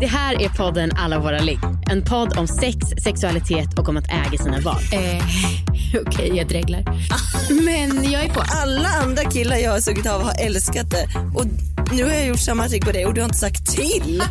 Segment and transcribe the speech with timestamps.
[0.00, 1.58] Det här är podden Alla våra ligg.
[1.90, 4.82] En podd om sex, sexualitet och om att äga sina val.
[4.92, 5.24] Eh,
[6.06, 6.84] Okej, jag dreglar.
[7.64, 8.40] Men jag är på.
[8.40, 11.08] Alla andra killar jag har sugit av har älskat det.
[11.34, 11.44] Och
[11.92, 14.22] nu har jag gjort samma trick på dig och du har inte sagt till.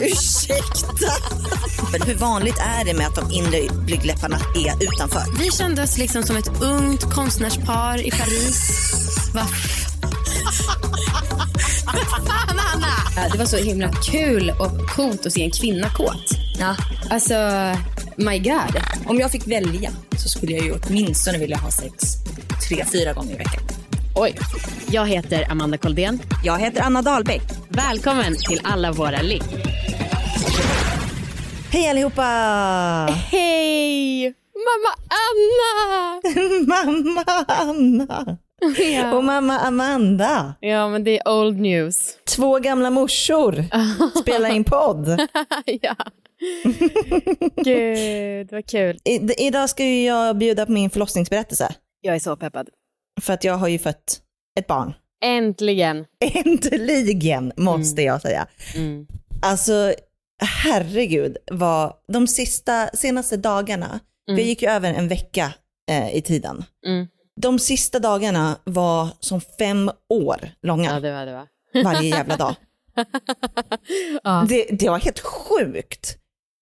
[0.00, 1.12] Ursäkta.
[1.92, 5.38] Men hur vanligt är det med att de inre blygdläpparna är utanför?
[5.38, 8.80] Vi kände oss liksom som ett ungt konstnärspar i Paris.
[9.34, 9.46] Va?
[11.92, 13.28] Fan, Anna!
[13.32, 16.30] Det var så himla kul och coolt att se en kvinna kåt.
[16.58, 16.76] Ja.
[17.10, 17.34] Alltså,
[18.16, 18.82] my god.
[19.06, 21.94] Om jag fick välja så skulle jag ju åtminstone vilja ha sex
[22.68, 23.62] tre, fyra gånger i veckan.
[24.14, 24.38] Oj.
[24.90, 26.22] Jag heter Amanda Koldén.
[26.44, 27.42] Jag heter Anna Dahlbeck.
[27.68, 29.42] Välkommen till Alla våra ligg.
[31.70, 32.22] Hej allihopa!
[33.30, 34.34] Hej!
[34.54, 34.92] Mamma
[35.26, 36.20] Anna!
[36.66, 38.38] mamma Anna
[38.94, 39.16] Ja.
[39.16, 40.54] och mamma Amanda.
[40.60, 42.18] Ja, men det är old news.
[42.36, 43.64] Två gamla morsor
[44.22, 45.08] spelar in podd.
[45.64, 45.96] ja.
[47.56, 48.98] Gud, vad kul.
[49.04, 51.74] I, idag ska ju jag bjuda på min förlossningsberättelse.
[52.00, 52.68] Jag är så peppad.
[53.20, 54.20] För att jag har ju fött
[54.60, 54.92] ett barn.
[55.24, 56.04] Äntligen.
[56.44, 58.46] Äntligen måste jag säga.
[58.76, 59.06] Mm.
[59.42, 59.94] Alltså
[60.42, 64.00] herregud vad de sista, senaste dagarna,
[64.30, 65.52] för jag gick ju över en vecka
[65.90, 66.64] eh, i tiden.
[66.86, 67.06] Mm.
[67.40, 71.46] De sista dagarna var som fem år långa Ja, det var det va?
[71.84, 72.54] varje jävla dag.
[74.22, 74.46] Ja.
[74.48, 76.16] det, det var helt sjukt.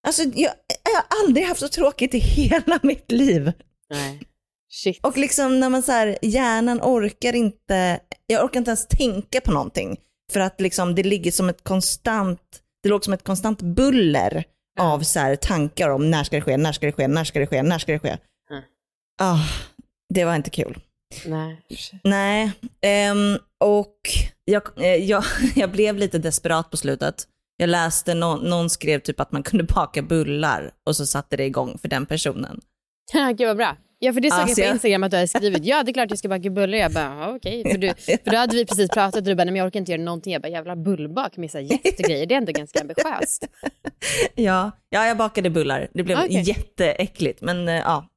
[0.06, 0.52] Alltså jag,
[0.84, 3.52] jag har aldrig haft så tråkigt i hela mitt liv.
[3.90, 4.22] Nej.
[4.70, 5.06] Shit.
[5.06, 9.52] Och liksom när man så här, hjärnan orkar inte, jag orkar inte ens tänka på
[9.52, 9.96] någonting.
[10.32, 12.40] För att liksom det ligger som ett konstant,
[12.82, 14.44] det låg som ett konstant buller
[14.80, 17.38] av så här tankar om när ska det ske, när ska det ske, när ska
[17.38, 18.16] det ske, när ska det ske.
[18.50, 18.62] Mm.
[19.20, 19.38] Ah,
[20.14, 20.78] det var inte kul.
[21.26, 21.60] Nej.
[22.04, 23.96] Nej, ehm, och
[24.44, 25.24] jag, eh, jag,
[25.56, 27.14] jag blev lite desperat på slutet.
[27.56, 31.44] Jag läste, någon, någon skrev typ att man kunde baka bullar och så satte det
[31.44, 32.60] igång för den personen.
[33.36, 33.76] Gud vad bra.
[34.00, 35.92] Ja, för det såg Alltså, jag på Instagram att du hade skrivit ja det är
[35.92, 36.78] klart jag ska baka bullar.
[36.78, 37.70] Jag bara okej.
[37.70, 37.94] För, du,
[38.24, 40.02] för då hade vi precis pratat och du bara nej, men jag orkar inte göra
[40.02, 40.32] någonting.
[40.32, 42.26] Jag bara jävla bullbak med så jättegrejer.
[42.26, 43.46] Det är ändå ganska ambitiöst.
[44.34, 45.88] Ja, ja jag bakade bullar.
[45.94, 46.42] Det blev Okej.
[46.42, 48.08] jätteäckligt, men eh, ja,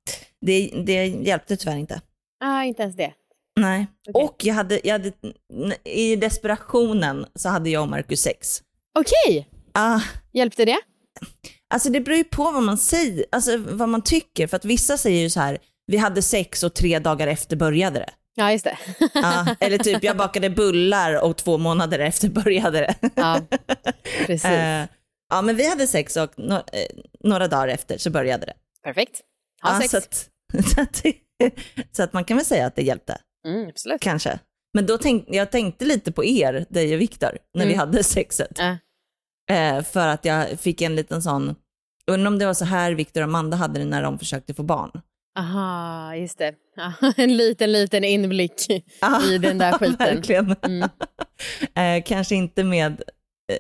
[0.41, 2.01] det, det hjälpte tyvärr inte.
[2.43, 3.13] Ah, inte ens det.
[3.59, 3.87] Nej.
[4.09, 4.23] Okej.
[4.23, 5.11] Och jag hade, jag hade,
[5.83, 8.61] i desperationen så hade jag och Marcus sex.
[8.99, 9.99] Okej, Ah,
[10.33, 10.77] hjälpte det?
[11.69, 14.47] alltså det beror ju på vad man säger, alltså vad man tycker.
[14.47, 15.57] För att vissa säger ju så här,
[15.87, 18.09] vi hade sex och tre dagar efter började det.
[18.35, 18.77] Ja, just det.
[19.13, 22.95] Ja, eller typ, jag bakade bullar och två månader efter började det.
[23.15, 23.41] ja,
[24.25, 24.45] precis.
[24.45, 24.85] Eh,
[25.29, 26.61] ja, men vi hade sex och no, eh,
[27.23, 28.53] några dagar efter så började det.
[28.83, 29.21] Perfekt.
[29.63, 30.29] Ha Ja, sex.
[30.75, 31.01] så, att,
[31.91, 33.17] så, att, man kan väl säga att det hjälpte,
[33.47, 34.01] Mm, absolut.
[34.01, 34.39] kanske.
[34.73, 37.79] Men då tänk, jag tänkte lite på er, dig och Viktor, när vi Mm.
[37.79, 38.57] hade sexet.
[38.59, 38.77] Ja.
[39.55, 41.55] Eh, för att jag fick en liten sån,
[42.11, 44.63] undrar om det var så här Viktor och Amanda hade det när de försökte få
[44.63, 44.91] barn.
[45.39, 46.55] Aha, just det.
[47.17, 48.69] En liten, liten inblick
[49.29, 49.95] i den där skiten.
[49.99, 50.55] Verkligen.
[50.61, 50.89] Mm.
[51.75, 52.91] eh, kanske inte med,
[53.51, 53.57] eh,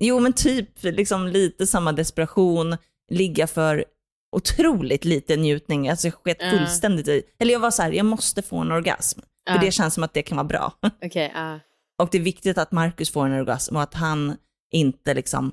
[0.00, 2.76] jo men typ liksom lite samma desperation,
[3.10, 3.84] ligga för
[4.32, 8.42] otroligt lite njutning, alltså jag sket fullständigt i, eller jag var så här, jag måste
[8.42, 9.20] få en orgasm,
[9.50, 10.72] för det känns som att det kan vara bra.
[11.14, 11.60] Ja.
[11.98, 14.36] Och det är viktigt att Marcus får en orgasm och att han
[14.70, 15.52] inte liksom,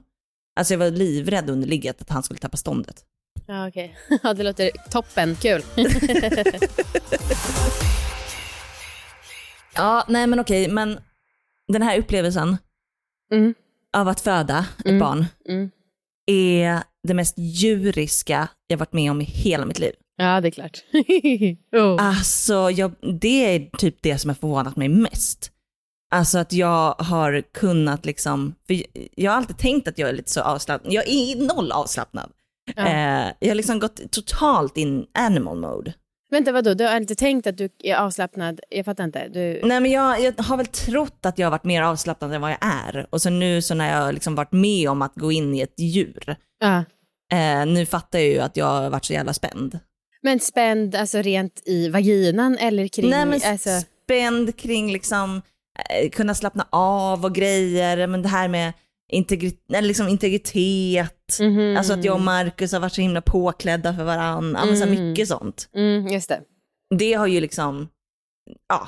[0.56, 3.04] alltså jag var livrädd under ligget att han skulle tappa ståndet.
[3.48, 3.98] Ja, okej.
[4.24, 5.36] Ja, det låter toppen.
[5.36, 5.62] Kul.
[9.76, 11.00] Ja, nej men okej, men
[11.68, 12.58] den här upplevelsen
[13.32, 13.54] Mm.
[13.98, 15.00] av att föda ett Mm.
[15.00, 15.72] barn Mm.
[16.30, 19.94] Är det mest djuriska jag varit med om i hela mitt liv.
[20.16, 20.84] Ja, det är klart.
[21.72, 22.08] oh.
[22.08, 22.92] Alltså, jag,
[23.22, 25.52] det är typ det som har förvånat mig mest.
[26.12, 28.84] Alltså att jag har kunnat liksom, för
[29.16, 30.94] jag har alltid tänkt att jag är lite så avslappnad.
[30.94, 32.32] Jag är noll avslappnad.
[32.76, 32.88] Ja.
[32.88, 35.94] Eh, jag har liksom gått totalt in animal mode.
[36.32, 36.74] Vänta, vadå?
[36.74, 38.60] Du har inte tänkt att du är avslappnad?
[38.70, 39.28] Jag fattar inte.
[39.28, 39.62] Du...
[39.64, 42.52] Nej men jag, jag har väl trott att jag har varit mer avslappnad än vad
[42.52, 43.08] jag är.
[43.10, 45.80] Och så nu så när jag liksom varit med om att gå in i ett
[45.80, 46.84] djur, Ja.
[47.38, 49.80] eh, nu fattar jag ju att jag har varit så jävla spänd.
[50.22, 53.10] Men spänd alltså rent i vaginan eller kring...
[53.10, 53.70] Nej men alltså...
[54.04, 55.42] spänd kring liksom,
[55.90, 58.74] eh, kunna slappna av och grejer, men det här med
[59.12, 61.78] integri- eller liksom integritet, Mhm.
[61.78, 64.76] alltså att jag och Marcus har varit så himla påklädda för varandra, mm.
[64.76, 65.70] så mycket sånt.
[65.76, 66.42] Mm, just det.
[66.98, 67.88] Det har ju liksom,
[68.70, 68.88] ja,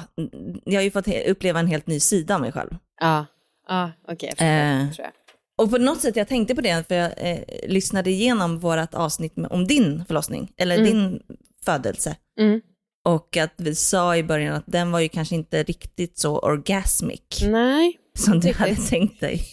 [0.66, 2.70] jag har ju fått uppleva en helt ny sida av mig själv.
[3.02, 3.26] Ja,
[3.68, 4.30] ja okej.
[4.30, 4.92] förstår, Eh.
[4.92, 5.12] tror jag.
[5.58, 9.36] Och på något sätt, jag tänkte på det, för jag eh, lyssnade igenom vårt avsnitt
[9.38, 10.88] med, om din förlossning, eller Mm.
[10.92, 11.20] din
[11.66, 12.16] födelse.
[12.40, 12.62] Mm.
[13.06, 17.22] Och att vi sa i början att den var ju kanske inte riktigt så orgasmic
[17.42, 18.58] Nej, som du riktigt.
[18.58, 19.44] hade tänkt dig.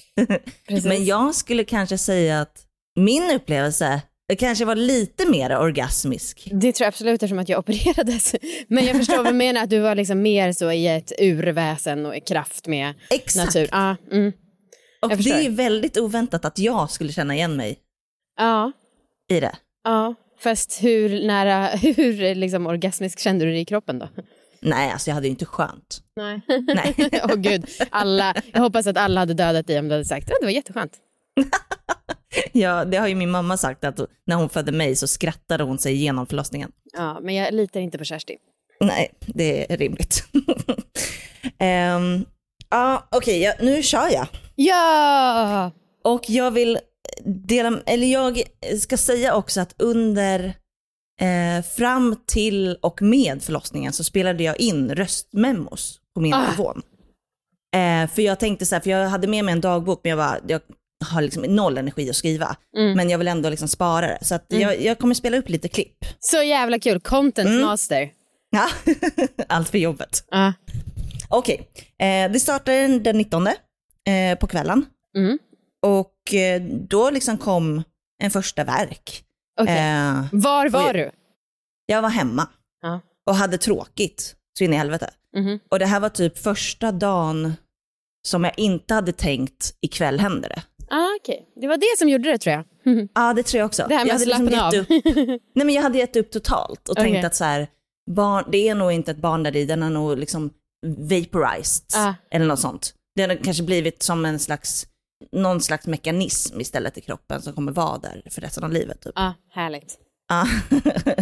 [0.84, 2.64] Men jag skulle kanske säga att
[2.96, 4.02] min upplevelse
[4.38, 6.48] kanske var lite mer orgasmisk.
[6.52, 8.34] Det tror jag absolut eftersom att jag opererades.
[8.68, 12.06] Men jag förstår vad du menar, att du var liksom mer så i ett urväsen
[12.06, 13.46] och i kraft med Exakt.
[13.46, 13.68] natur.
[13.72, 14.32] Ja, mm.
[15.02, 17.78] och det är väldigt oväntat att jag skulle känna igen mig
[18.38, 18.72] ja,
[19.30, 19.56] i det.
[19.84, 20.14] ja.
[20.40, 24.08] Fast hur nära, hur liksom orgasmisk kände du dig i kroppen då?
[24.60, 26.02] Nej, alltså jag hade ju inte skönt.
[26.16, 26.40] Nej.
[26.74, 26.94] Nej.
[27.24, 30.36] Åh gud, alla, jag hoppas att alla hade dödat dig om du hade sagt att
[30.40, 30.92] det var jätteskönt.
[32.52, 35.78] Ja, det har ju min mamma sagt att när hon födde mig så skrattade hon
[35.78, 36.70] sig igenom förlossningen.
[36.92, 38.36] Ja, men jag litar inte på Kersti.
[38.80, 40.24] Nej, det är rimligt.
[41.94, 42.24] um,
[42.70, 44.26] ja, okej, ja, nu kör jag.
[44.54, 45.70] Ja!
[46.04, 46.78] Och jag vill
[47.24, 48.42] dela, eller jag
[48.80, 50.54] ska säga också att under,
[51.20, 56.44] eh, fram till och med förlossningen så spelade jag in röstmemos på min Ah.
[56.44, 56.82] telefon.
[57.76, 60.18] Eh, för jag tänkte så här, för jag hade med mig en dagbok men jag
[60.18, 60.60] bara, jag
[61.04, 62.56] har liksom noll energi att skriva.
[62.76, 62.96] Mm.
[62.96, 64.18] Men jag vill ändå liksom spara det.
[64.22, 65.96] Så att jag, jag kommer spela upp lite klipp.
[66.20, 67.60] Så jävla kul, content Mm.
[67.62, 68.10] master.
[68.50, 68.68] Ja,
[69.48, 70.24] allt för jobbet.
[70.30, 70.52] Ja.
[71.28, 71.68] Okej,
[71.98, 73.54] eh, det startade den 19 eh,
[74.40, 74.86] på kvällen.
[75.16, 75.38] Mm.
[75.82, 77.82] Och eh, då liksom kom
[78.22, 79.22] en första verk.
[79.58, 79.78] Okej.
[79.78, 80.92] Eh, Var var oj.
[80.92, 81.10] du?
[81.86, 82.48] jag var hemma
[82.82, 83.00] Ja.
[83.26, 85.10] och hade tråkigt så in i helvete.
[85.36, 85.58] Mhm.
[85.70, 87.52] Och det här var typ första dagen
[88.28, 90.62] som jag inte hade tänkt ikväll händer det.
[90.90, 91.48] Ah, okej.
[91.60, 92.64] Det var det som gjorde det tror jag.
[93.14, 93.86] Ja, det tror jag också.
[93.88, 94.74] Det här med jag hade slappna av.
[94.74, 94.88] upp,
[95.54, 97.12] Nej, men jag hade gett upp totalt och Okej.
[97.12, 97.66] tänkt att så här,
[98.10, 100.50] barn, det är nog inte ett barn där i, den har nog liksom
[100.86, 102.14] vaporized Ah.
[102.30, 102.94] eller något sånt.
[103.14, 104.86] Det har kanske blivit som en slags,
[105.32, 109.00] någon slags mekanism istället i kroppen som kommer vara där för resten av livet.
[109.00, 109.12] Typ.
[109.16, 109.98] ah, härligt.
[110.28, 110.46] Ja.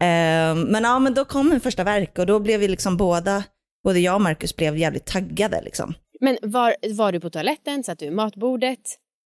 [0.00, 3.44] Ehm, men ja, men då kom en första verk och då blev vi liksom båda,
[3.84, 5.94] både jag och Marcus blev jävligt taggade liksom.
[6.20, 7.84] Men var, var du på toaletten?
[7.84, 8.78] Satt du i matbordet?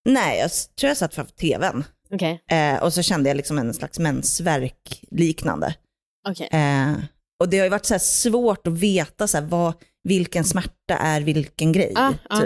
[0.05, 2.43] Nej, jag tror jag satt framför tvn Okej.
[2.51, 5.75] eh, och så kände jag liksom en slags mensvärk liknande.
[6.29, 6.49] okej.
[6.51, 6.93] Eh,
[7.39, 9.73] och det har ju varit så svårt att veta så vad,
[10.03, 11.93] vilken smärta är vilken grej.
[11.95, 12.41] Ah, ah.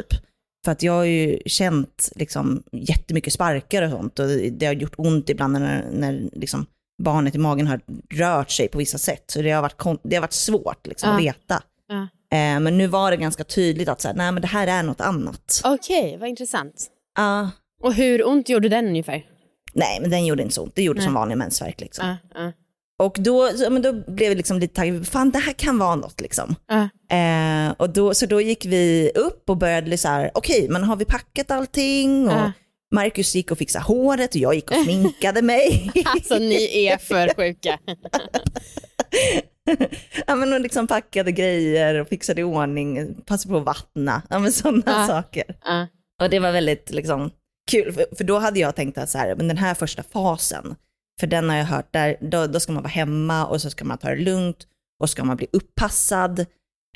[0.68, 4.94] För att jag har ju känt liksom, jättemycket sparkar och sånt och det har gjort
[4.98, 6.66] ont ibland när, när liksom,
[7.04, 7.80] barnet i magen har
[8.14, 9.24] rört sig på vissa sätt.
[9.28, 11.19] Så det har varit, det har varit svårt liksom, att Ah.
[11.19, 11.64] veta.
[11.90, 12.02] Ah.
[12.38, 14.84] Eh, men nu var det ganska tydligt att så här, nej, men det här är
[14.84, 15.62] något annat.
[15.64, 16.88] Okej, vad intressant.
[17.19, 17.48] Ah,
[17.84, 19.25] Och hur ont gjorde den ungefär?
[19.74, 20.75] nej, men den gjorde inte så ont.
[20.75, 21.19] Det gjorde som Nej.
[21.19, 21.81] vanlig mensvärk.
[21.81, 22.16] Liksom.
[22.36, 22.52] Ah,
[22.99, 25.95] Och då, så, men då blev vi liksom lite taggade, fan det här kan vara
[25.95, 26.55] något liksom.
[26.67, 27.15] ah.
[27.15, 30.95] Eh, och då, så då gick vi upp och började så här, okej, men har
[30.95, 32.27] vi packat allting?
[32.27, 32.51] Och Ja.
[32.95, 35.91] Marcus gick och fixade håret och jag gick och sminkade mig.
[36.05, 37.79] Alltså ni är för sjuka.
[40.27, 44.39] ja, men och liksom packade grejer och fixade i ordning, passade på att vattna, ja,
[44.39, 45.07] men sådana Ja.
[45.07, 45.44] saker.
[46.21, 47.31] Och det var väldigt liksom,
[47.71, 50.75] kul, för, för då hade jag tänkt att så här, men den här första fasen,
[51.19, 53.86] för den har jag hört, där, då, då ska man vara hemma och så ska
[53.86, 54.68] man ta det lugnt
[55.00, 56.40] och ska man bli uppassad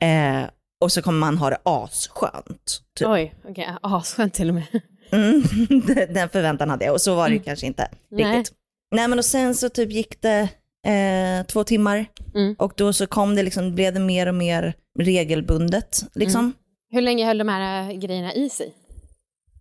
[0.01, 0.43] eh,
[0.81, 2.81] och så kommer man ha det asskönt.
[2.97, 3.07] Typ.
[3.07, 3.69] Oj, okej.
[3.81, 4.65] Asskönt till och med.
[5.13, 5.41] Mm,
[6.13, 8.37] den förväntan hade jag och så var det ju kanske inte Nej.
[8.37, 8.57] riktigt.
[8.95, 10.49] Nej men och sen så typ gick det
[10.87, 12.55] eh, två timmar Mm.
[12.59, 16.53] och då så kom det liksom, blev det mer och mer regelbundet liksom.
[16.89, 18.73] Hur länge höll de här äh, grejerna i sig?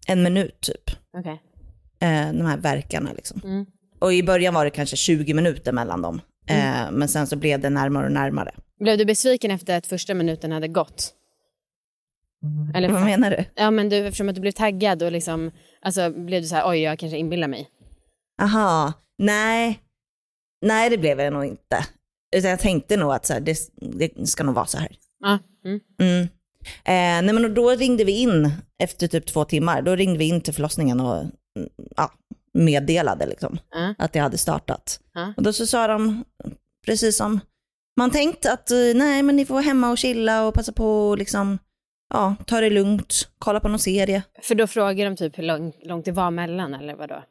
[0.07, 1.43] En minut typ, Okej.
[2.01, 3.67] eh, de här verkarna liksom.
[4.01, 4.07] Mm.
[4.07, 6.21] Och i början var det kanske 20 minuter mellan dem.
[6.49, 8.55] Eh, men sen så blev det närmare och närmare.
[8.81, 11.15] Blev du besviken efter att första minuten hade gått?
[12.75, 13.45] Eller, Vad menar du?
[13.55, 15.51] Ja, men du, eftersom att du blev taggad och liksom,
[15.83, 17.69] alltså blev du så här, oj, jag kanske inbillar mig.
[18.43, 19.81] Aha, nej.
[20.67, 21.87] Nej det blev jag nog inte.
[22.37, 24.97] Utan jag tänkte nog att så här, det, det ska nog vara så här.
[25.21, 25.39] Ja.
[25.65, 25.81] Mm.
[26.01, 26.23] Mm.
[26.85, 28.53] Eh, nej men då ringde vi in
[28.83, 29.83] efter typ två timmar.
[29.83, 32.13] Då ringde vi in till förlossningen och mm, ja,
[32.59, 33.95] meddelade liksom Ja.
[33.99, 35.01] att det hade startat.
[35.15, 35.33] Ja.
[35.37, 36.25] Och då så sa de,
[36.87, 37.41] precis som
[37.97, 41.09] man tänkt att eh, nej men ni får vara hemma och chilla och passa på
[41.09, 41.59] och liksom,
[42.15, 44.23] ja, ta det lugnt, kolla på någon serie.
[44.43, 47.23] För då frågar de typ hur lång, långt det var mellan eller vadå?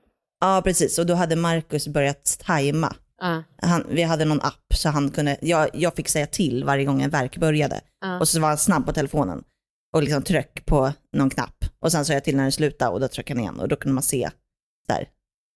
[0.41, 2.95] Ja precis, och då hade Marcus börjat tajma.
[3.21, 3.43] Ja.
[3.61, 7.01] Han, vi hade någon app så han kunde, jag, jag fick säga till varje gång
[7.01, 7.81] en verk började.
[8.01, 8.19] Ja.
[8.19, 9.43] Och så var han snabb på telefonen.
[9.95, 11.65] och liksom tryck på någon knapp.
[11.81, 13.75] Och sen sa jag till när den slutade och då tryckte han igen och då
[13.75, 14.29] kunde man se
[14.89, 15.07] där,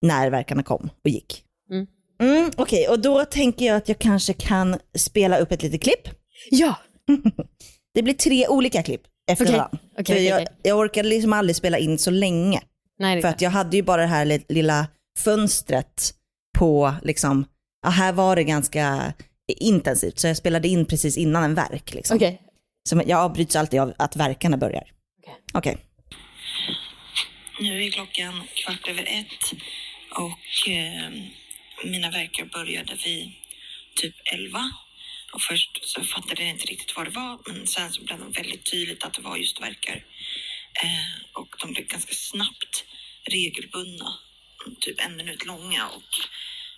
[0.02, 1.44] när verkarna kom och gick.
[1.72, 1.88] Mm.
[2.22, 6.10] Mm, Okej, och då tänker jag att jag kanske kan spela upp ett litet klipp.
[6.52, 6.76] Ja!
[7.94, 9.78] Det blir tre olika klipp efter Okej, varandra.
[9.96, 12.62] För okej, jag, jag orkade liksom aldrig spela in så länge.
[13.00, 14.88] Nej, För att jag hade ju bara det här li- lilla
[15.18, 16.14] fönstret
[16.58, 17.46] på, liksom,
[17.84, 19.14] ja, här var det ganska
[19.48, 20.20] intensivt.
[20.20, 21.94] Så jag spelade in precis innan en verk.
[21.94, 22.18] Liksom.
[22.90, 24.84] Så jag avbryts alltid av att verkarna börjar.
[25.54, 25.78] Okej.
[27.64, 29.54] Nu är klockan kvart över ett
[30.10, 31.12] och eh,
[31.84, 33.32] mina verkar började vid
[33.96, 34.72] typ elva.
[35.34, 38.40] Och först så fattade jag inte riktigt vad det var, men sen så blev det
[38.42, 39.96] väldigt tydligt att det var just verkar.
[40.84, 42.86] Eh, och de blev ganska snabbt
[43.32, 44.20] regelbundna,
[44.80, 46.12] typ en minut långa och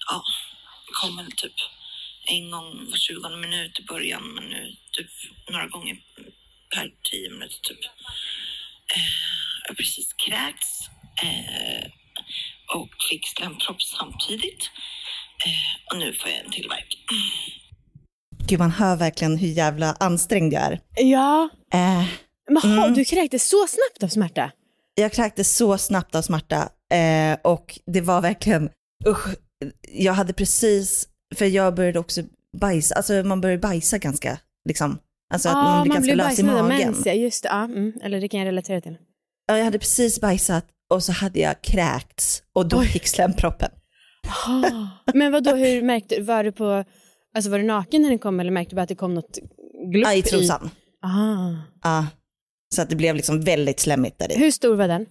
[0.07, 0.23] ja,
[0.93, 1.55] kom väl typ
[2.25, 5.09] en gång var 20 minut i början, men nu typ
[5.49, 5.97] några gånger
[6.75, 7.79] per tio minuter typ.
[8.95, 9.01] Eh,
[9.63, 10.89] jag har precis kräkts
[11.23, 11.85] eh,
[12.75, 14.63] och fick slempropp samtidigt.
[15.45, 16.97] Eh, och nu får jag en till värk.
[18.47, 20.79] Gud, man hör verkligen hur jävla ansträngd jag är.
[20.95, 21.49] Ja.
[21.73, 22.03] Eh,
[22.49, 22.93] Men ha, Mm.
[22.93, 24.51] du kräktes så snabbt av smärta?
[24.97, 28.69] jag kräktes så snabbt av smärta eh, och det var verkligen,
[29.07, 29.27] usch,
[29.91, 32.21] jag hade precis, för jag började också
[32.57, 34.37] bajsa, alltså man börjar bajsa ganska,
[34.69, 34.99] liksom,
[35.35, 36.67] alltså att man blir ganska lös i magen.
[36.67, 37.49] mens, ja, just det.
[37.49, 37.93] Ja, mm.
[38.03, 38.97] Eller det kan jag relatera till.
[39.47, 42.91] Ja, jag hade precis bajsat och så hade jag kräkts och då Oj.
[42.93, 43.69] gick slemproppen.
[44.47, 44.87] Ah.
[45.13, 46.83] Men vad då, hur märkte var du på,
[47.35, 49.37] alltså var du naken när den kom eller märkte du bara att det kom något
[49.91, 50.69] glupp Ja, i trosan.
[51.01, 51.53] Ah.
[51.83, 52.07] Ja.
[52.75, 54.37] Så att det blev liksom väldigt slemmigt där i.
[54.39, 55.05] Hur stor var den?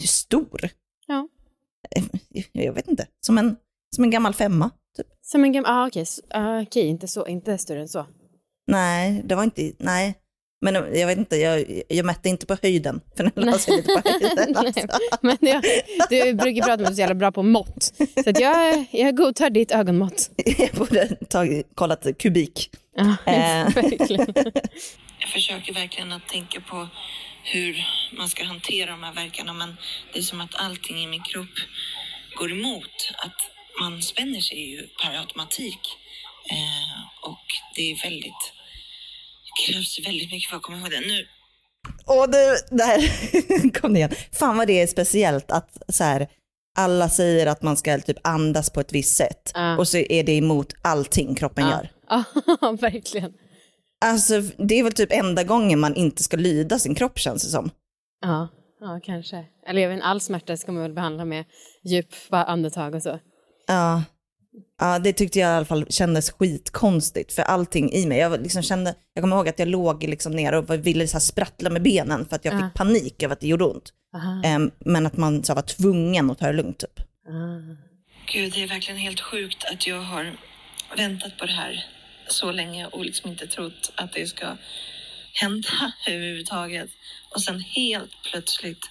[0.00, 0.68] Hur stor?
[1.06, 1.28] Ja.
[2.52, 3.06] Jag vet inte.
[3.20, 3.56] Som en,
[3.94, 4.70] som en gammal femma.
[4.96, 5.06] Typ.
[5.22, 8.06] Som en gammal, ah, okej, S- ah, okej, inte, så, inte större än så.
[8.70, 10.14] Nej, det var inte, nej.
[10.62, 13.00] Men jag vet inte, jag, jag mätte inte på höjden.
[13.16, 14.56] För den la sig lite på höjden.
[14.56, 14.86] Alltså.
[15.20, 15.62] Men jag,
[16.10, 17.92] du brukar prata om att du är så jävla bra på mått.
[18.24, 20.30] Så att jag, jag godtar ditt ögonmått.
[20.58, 22.70] Jag borde tagit, kollat kubik.
[22.96, 23.74] Ja, Eh.
[23.74, 24.32] verkligen.
[25.18, 26.88] Jag försöker verkligen att tänka på
[27.44, 27.84] hur
[28.16, 29.76] man ska hantera de här verkarna men
[30.12, 31.54] det är som att allting i min kropp
[32.38, 33.12] går emot.
[33.24, 33.36] Att
[33.80, 35.80] man spänner sig ju per automatik.
[36.50, 37.44] Eh, och
[37.76, 38.52] det är väldigt,
[39.50, 41.00] det krävs väldigt mycket för att komma ihåg det.
[41.00, 41.26] Nu
[42.06, 43.00] Och det, där
[43.80, 44.10] kom det igen.
[44.32, 46.28] Fan vad det är speciellt att så här,
[46.78, 49.50] alla säger att man ska typ andas på ett visst sätt.
[49.54, 49.78] Ja.
[49.78, 51.90] Och så är det emot allting kroppen gör.
[52.08, 52.24] Ja,
[52.80, 53.32] verkligen.
[54.04, 57.48] Alltså det är väl typ enda gången man inte ska lyda sin kropp känns det
[57.48, 57.70] som.
[58.20, 58.48] Ja,
[58.80, 59.44] ja, kanske.
[59.66, 61.44] Eller jag vet all smärta ska man väl behandla med
[61.84, 63.18] djupa andetag och så.
[63.66, 64.02] Ja.
[64.80, 68.18] Ja, det tyckte jag i alla fall kändes skitkonstigt för allting i mig.
[68.18, 71.20] Jag, liksom kände, jag kommer ihåg att jag låg liksom ner och ville så här
[71.20, 72.58] sprattla med benen för att jag Ja.
[72.58, 73.92] fick panik över att det gjorde ont.
[74.14, 74.42] Aha.
[74.44, 77.00] Em, men att man så var tvungen att ta det lugnt typ.
[77.28, 77.76] Ah.
[78.32, 80.36] Gud, det är verkligen helt sjukt att jag har
[80.96, 81.84] väntat på det här
[82.28, 84.56] så länge och liksom inte trott att det ska
[85.40, 85.68] hända
[86.08, 86.90] överhuvudtaget.
[87.34, 88.84] Och sen helt plötsligt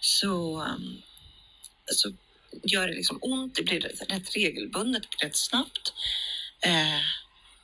[0.00, 1.02] så, um,
[1.86, 2.12] så
[2.62, 3.54] gör det liksom ont.
[3.54, 5.92] Det blir rätt, regelbundet, rätt snabbt.
[6.64, 7.00] Eh,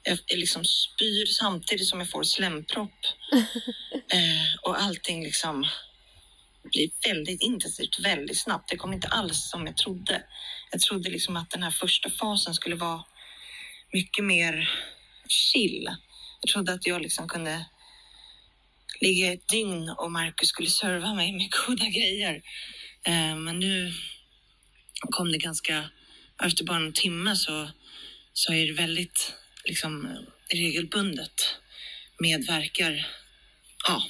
[0.05, 2.99] jag liksom spyr samtidigt som jag får slempropp.
[4.11, 5.67] Eh, och allting liksom
[6.63, 8.71] blir väldigt intensivt väldigt snabbt.
[8.71, 10.23] Det kom inte alls som jag trodde.
[10.71, 13.05] Jag trodde liksom att den här första fasen skulle vara
[13.93, 14.71] mycket mer
[15.29, 15.89] chill.
[16.41, 17.65] Jag trodde att jag liksom kunde
[19.01, 22.43] ligga ett dygn och Marcus skulle serva mig med goda grejer.
[23.07, 23.93] Eh, men nu
[25.01, 25.91] kom det ganska,
[26.45, 27.69] efter bara en timme så,
[28.33, 30.19] så är det väldigt liksom
[30.53, 31.57] regelbundet
[32.19, 33.07] med verkar.
[33.89, 34.03] Ja,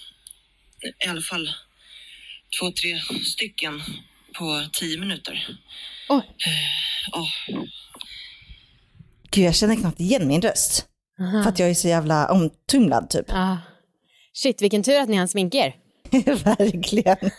[1.05, 1.51] i alla fall
[2.61, 3.83] två, tre stycken
[4.39, 5.59] på tio minuter.
[6.09, 6.23] Oj.
[7.13, 7.29] Ja,
[9.31, 10.87] Gud, jag känner knappt igen min röst.
[11.21, 11.43] Aha.
[11.43, 13.27] För att jag är så jävla omtumlad typ.
[13.29, 13.57] Ah.
[14.33, 15.75] Shit, vilken tur att ni hann sminka er.
[16.45, 17.31] Verkligen.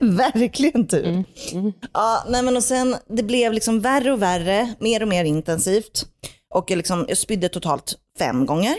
[0.00, 1.04] Verkligen tur.
[1.06, 5.24] Mm, Ja, nej men och sen, det blev liksom värre och värre, mer och mer
[5.24, 6.06] intensivt.
[6.54, 8.74] Och jag, liksom, jag spydde totalt fem gånger.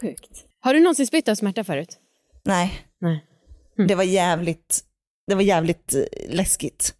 [0.00, 0.44] Sjukt.
[0.60, 1.98] Har du någonsin spytt av smärta förut?
[2.44, 3.24] Nej, Nej.
[3.88, 4.84] det var jävligt,
[5.26, 6.94] det var jävligt eh, läskigt.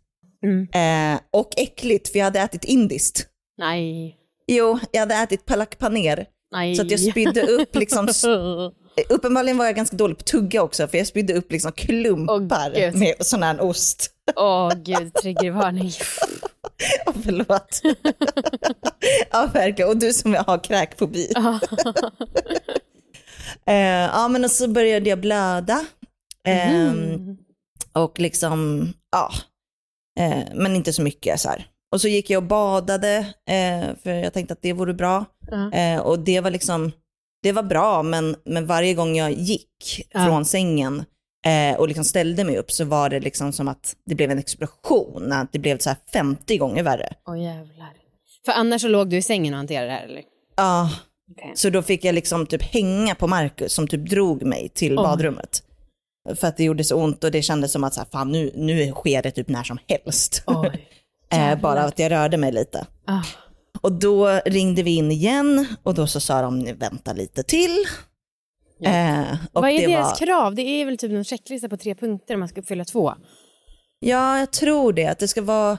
[0.44, 0.68] Mm.
[1.14, 3.26] Eh, och äckligt, för jag hade ätit indiskt.
[3.58, 4.16] Nej.
[4.46, 6.26] Jo, jag hade ätit palak paner.
[6.52, 6.74] Nej.
[6.76, 8.06] Så att jag spydde upp liksom,
[9.08, 12.94] uppenbarligen var jag ganska dålig på tugga också, för jag spydde upp liksom klumpar Gud.
[12.94, 14.10] med sån här ost.
[14.36, 15.92] Åh gud, triggervarning.
[17.06, 17.80] Oh, förlåt.
[19.30, 19.88] ja, verkligen.
[19.90, 21.32] Och du som har kräkfobi.
[23.66, 23.74] Eh,
[24.12, 25.84] ja men och så började jag blöda.
[26.48, 27.36] Ehm, Mm.
[27.92, 29.30] Och liksom, ja,
[30.20, 31.66] eh, men inte så mycket så här.
[31.92, 33.16] Och så gick jag och badade,
[33.50, 35.24] eh, för jag tänkte att det vore bra.
[35.72, 36.92] Eh, och det var liksom,
[37.44, 40.26] det var bra, men, men varje gång jag gick Ja.
[40.26, 41.04] från sängen
[41.46, 44.38] eh, och liksom ställde mig upp så var det liksom som att det blev en
[44.38, 47.12] explosion, att det blev så här 50 gånger värre.
[47.28, 47.92] Åh jävlar.
[48.44, 50.22] För annars så låg du i sängen och hanterade det här eller?
[50.56, 50.90] Ja,
[51.30, 51.52] Okej.
[51.54, 54.96] så då fick jag liksom typ hänga på Marcus som typ drog mig till Oj.
[54.96, 55.62] badrummet.
[56.34, 58.52] För att det gjorde så ont och det kändes som att så här, fan, nu,
[58.54, 60.42] nu sker det typ när som helst.
[60.46, 60.88] Oj.
[61.32, 62.86] eh, bara att jag rörde mig lite.
[63.06, 63.22] Ah.
[63.84, 67.84] Och då ringde vi in igen och då så sa de vänta lite till.
[68.84, 70.54] Eh, och Vad är det deras var, krav?
[70.54, 73.14] Det är väl typ en checklista på tre punkter om man ska uppfylla två?
[73.98, 75.06] Ja, jag tror det.
[75.06, 75.78] Att det ska vara,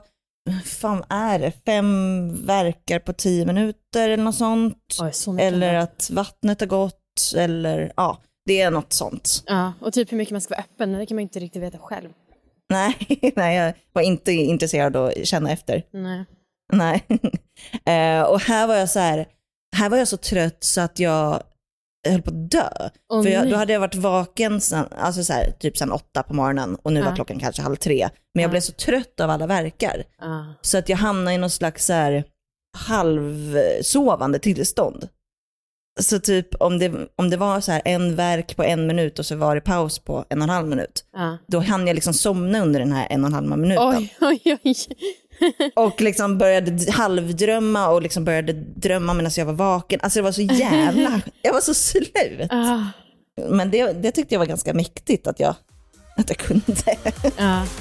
[0.66, 4.98] fan är det, fem verkar på tio minuter eller något sånt.
[5.02, 5.38] Oj, så.
[5.38, 9.44] Eller att vattnet har gått, eller ja, det är något sånt.
[9.46, 11.78] Ja, och typ hur mycket man ska vara öppen, det kan man inte riktigt veta
[11.78, 12.10] själv.
[12.70, 12.96] Nej,
[13.36, 15.84] nej jag var inte intresserad att känna efter.
[15.92, 16.26] Nej.
[16.74, 17.04] Nej.
[17.86, 19.28] eh, och här var jag så här,
[19.76, 21.44] här var jag så trött så att jag
[22.08, 22.70] höll på att dö.
[23.14, 26.24] Åh, För jag, då hade jag varit vaken sen, alltså så här, typ sen åtta
[26.24, 27.16] på morgonen och nu var Ja.
[27.16, 28.10] klockan kanske halv tre.
[28.34, 28.52] Men jag Ja.
[28.52, 30.04] blev så trött av alla verkar.
[30.20, 30.54] Ja.
[30.62, 32.24] Så att jag hamnade i någon slags så här,
[32.78, 35.08] halvsovande tillstånd.
[36.02, 39.26] Så typ om det, om det var så här en verk på en minut och
[39.26, 41.38] så var det paus på en och en halv minut, Ja.
[41.48, 43.88] då hann jag liksom somna under den här en och en halv minuten.
[43.88, 44.76] Oj, oj, oj.
[45.76, 50.00] Och liksom började halvdrömma och liksom började drömma medan jag var vaken.
[50.04, 52.48] Alltså det var så jävla, jag var så slut.
[52.50, 52.82] Ah,
[53.50, 55.56] Men det, det tyckte jag var ganska mäktigt att jag,
[56.18, 56.64] att jag kunde.
[57.38, 57.66] ja.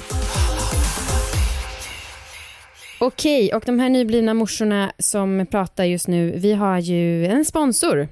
[2.99, 8.07] Okej, och de här nyblivna morsorna som pratar just nu, vi har ju en sponsor.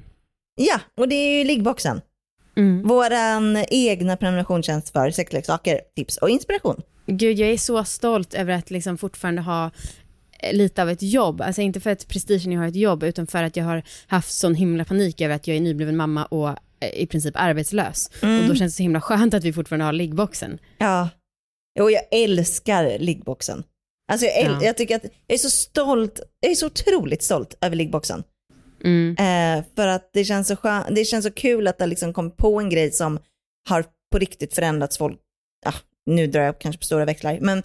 [0.55, 2.01] Ja, och det är ju liggboxen.
[2.57, 2.87] Mm.
[2.87, 6.81] Våran egna prenumerationstjänst för sexleksaker, tips och inspiration.
[7.05, 9.71] Gud, jag är så stolt över att liksom fortfarande ha
[10.39, 11.41] eh, lite av ett jobb.
[11.41, 14.31] Alltså inte för att prestigen jag har ett jobb, utan för att jag har haft
[14.31, 16.55] sån himla panik över att jag är nybliven mamma och eh,
[16.93, 18.07] i princip arbetslös.
[18.21, 20.59] Och då känns det så himla skönt att vi fortfarande har liggboxen.
[20.77, 21.09] Ja,
[21.79, 23.63] och jag älskar liggboxen.
[24.11, 24.63] Alltså jag, Ja.
[24.63, 28.23] jag tycker att jag är så stolt, jag är så otroligt stolt över liggboxen.
[28.83, 29.15] Mm.
[29.17, 32.31] Eh, för att det känns, så skön, det känns så kul att det liksom kom
[32.31, 33.19] på en grej som
[33.69, 35.19] har på riktigt förändrats folk,
[35.65, 35.73] ja,
[36.05, 37.63] nu drar jag kanske på stora växlar, men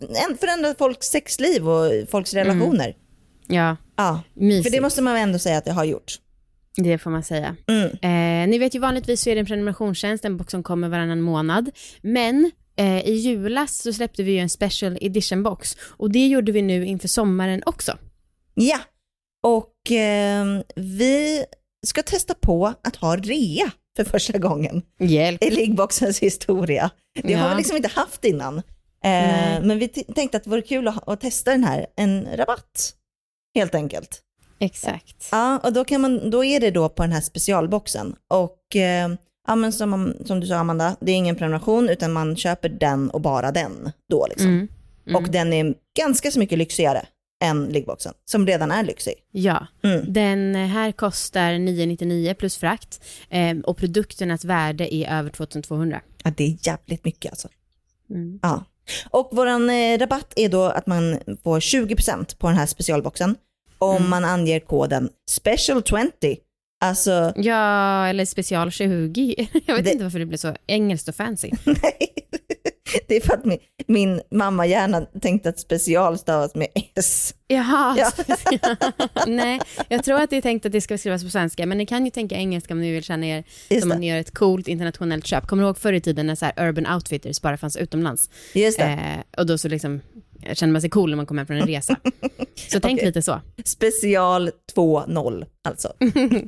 [0.00, 2.96] en- förändrat folks sexliv och folks relationer.
[3.46, 4.66] Ja, Ja, mysigt.
[4.66, 6.18] för det måste man ändå säga att det har gjort.
[6.76, 7.56] Det får man säga.
[7.68, 7.84] Mm.
[8.44, 11.20] Eh, ni vet ju vanligtvis så är det en prenumerationstjänst, en box som kommer varannan
[11.20, 11.70] månad.
[12.02, 16.52] Men eh, i julas så släppte vi ju en special edition box och det gjorde
[16.52, 17.98] vi nu inför sommaren också.
[18.54, 18.78] Ja,
[19.42, 20.44] och eh,
[20.76, 21.44] vi
[21.86, 25.44] ska testa på att ha rea för första gången Hjälp.
[25.44, 26.90] i liggboxens historia.
[27.22, 27.54] Det har Ja.
[27.54, 28.58] vi liksom inte haft innan.
[29.04, 32.94] Eh, men vi tänkte att det vore kul att, att testa den här, en rabatt
[33.54, 34.22] helt enkelt.
[34.58, 35.28] Exakt.
[35.32, 38.14] Ja, och då, kan man, då är det då på den här specialboxen.
[38.30, 39.08] Och eh,
[39.46, 43.10] ja, men som, som du sa Amanda, det är ingen prenumeration utan man köper den
[43.10, 44.48] och bara den då liksom.
[44.48, 44.68] Mm.
[45.06, 45.16] Mm.
[45.24, 47.06] Och den är ganska så mycket lyxigare
[47.44, 49.14] än liggboxen, som redan är lyxig.
[49.32, 50.12] Ja, Mm.
[50.12, 53.00] den här kostar 999 plus frakt
[53.30, 56.00] eh, och produkternas värde är över 2200.
[56.24, 57.48] Ja, det är jävligt mycket alltså.
[58.10, 58.38] Mm.
[58.42, 58.64] Ja.
[59.10, 63.36] Och våran eh, rabatt är då att man får 20% på den här specialboxen
[63.78, 64.10] om Mm.
[64.10, 66.36] man anger koden special20.
[66.82, 69.48] Alltså, Ja, eller special 20.
[69.66, 71.50] Jag vet Det- inte varför det blev så engelskt och fancy.
[71.64, 72.14] nej.
[73.08, 77.34] Det är för att min, min mamma gärna tänkte att special stavas med S.
[77.46, 78.10] Jaha, Ja.
[79.26, 81.86] nej, jag tror att det är tänkt att det ska skrivas på svenska, men ni
[81.86, 83.94] kan ju tänka engelska om ni vill känna er Just som det.
[83.94, 85.46] man gör ett coolt internationellt köp.
[85.46, 88.30] Kommer du ihåg förr i tiden när så här Urban Outfitters bara fanns utomlands?
[88.54, 88.84] Just det.
[88.84, 90.00] Eh, och då så liksom
[90.52, 91.96] kände man sig cool när man kom hem från en resa.
[92.70, 93.40] Så tänk lite så.
[93.64, 95.92] Special 2.0 alltså.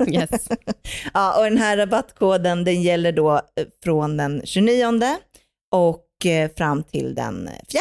[0.08, 0.48] Yes.
[1.14, 3.40] Ja, och den här rabattkoden den gäller då eh,
[3.84, 5.16] från den 29
[5.72, 6.00] och
[6.56, 7.80] fram till den 4,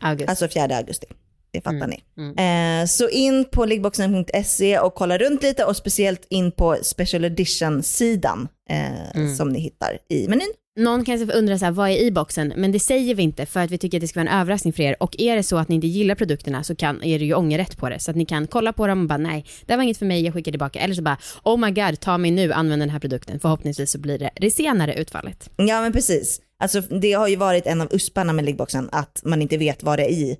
[0.00, 0.28] August.
[0.28, 1.06] alltså 4 augusti.
[1.54, 2.02] Det fattar Mm, ni.
[2.22, 2.82] mm.
[2.82, 8.48] Eh, så in på liggboxen.se och kolla runt lite och speciellt in på special edition-sidan
[8.70, 9.36] eh, Mm.
[9.36, 10.48] som ni hittar i menyn.
[10.80, 12.52] Någon kanske undrar så här, vad är i boxen?
[12.56, 14.72] Men det säger vi inte för att vi tycker att det ska vara en överraskning
[14.72, 14.96] för er.
[15.02, 17.76] Och är det så att ni inte gillar produkterna så kan, är det ju ångerrätt
[17.78, 17.98] på det.
[17.98, 20.24] Så att ni kan kolla på dem och bara nej, det var inget för mig,
[20.24, 20.78] jag skickar tillbaka.
[20.80, 23.40] Eller så bara, oh my god, ta mig nu, använd den här produkten.
[23.40, 25.50] Förhoppningsvis så blir det det senare utfallet.
[25.56, 26.40] Ja men precis.
[26.58, 29.98] Alltså, det har ju varit en av usparna med liggboxen att man inte vet vad
[29.98, 30.36] det är i.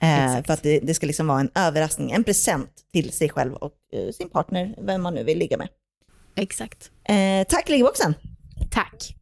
[0.00, 3.54] Eh, för att det, det ska liksom vara en överraskning, en present till sig själv
[3.54, 5.68] och eh, sin partner, vem man nu vill ligga med.
[6.36, 6.90] Exakt.
[7.04, 8.14] Eh, tack Liggeboxen.
[8.70, 9.14] Tack.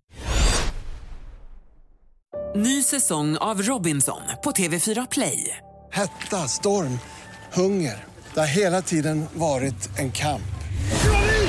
[2.54, 5.56] Ny säsong av Robinson på TV4 Play.
[5.92, 6.98] Hetta, storm,
[7.52, 8.04] hunger.
[8.34, 10.42] Det har hela tiden varit en kamp.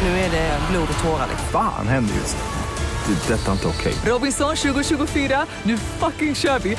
[0.02, 1.28] Nu är det blod och tårar.
[1.30, 1.50] liksom.
[1.52, 3.13] Fan händer just nu.
[3.13, 3.34] Det.
[3.34, 3.94] är Detta är inte okej.
[4.06, 6.78] Robinson 2024, nu fucking kör vi!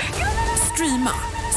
[0.75, 1.11] Streama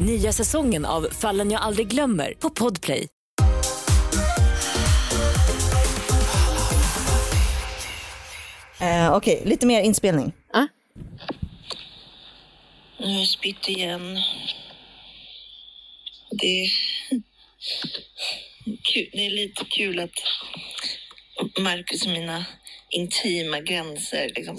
[0.00, 3.08] Nya säsongen av Fallen jag aldrig glömmer på Podplay.
[8.80, 10.32] Eh, Okej, lite mer inspelning.
[12.98, 14.18] Nu har jag spytt igen.
[16.30, 16.70] Det är,
[18.92, 20.22] kul, det är lite kul att
[21.60, 22.44] Marcus och mina
[22.90, 24.58] intima gränser liksom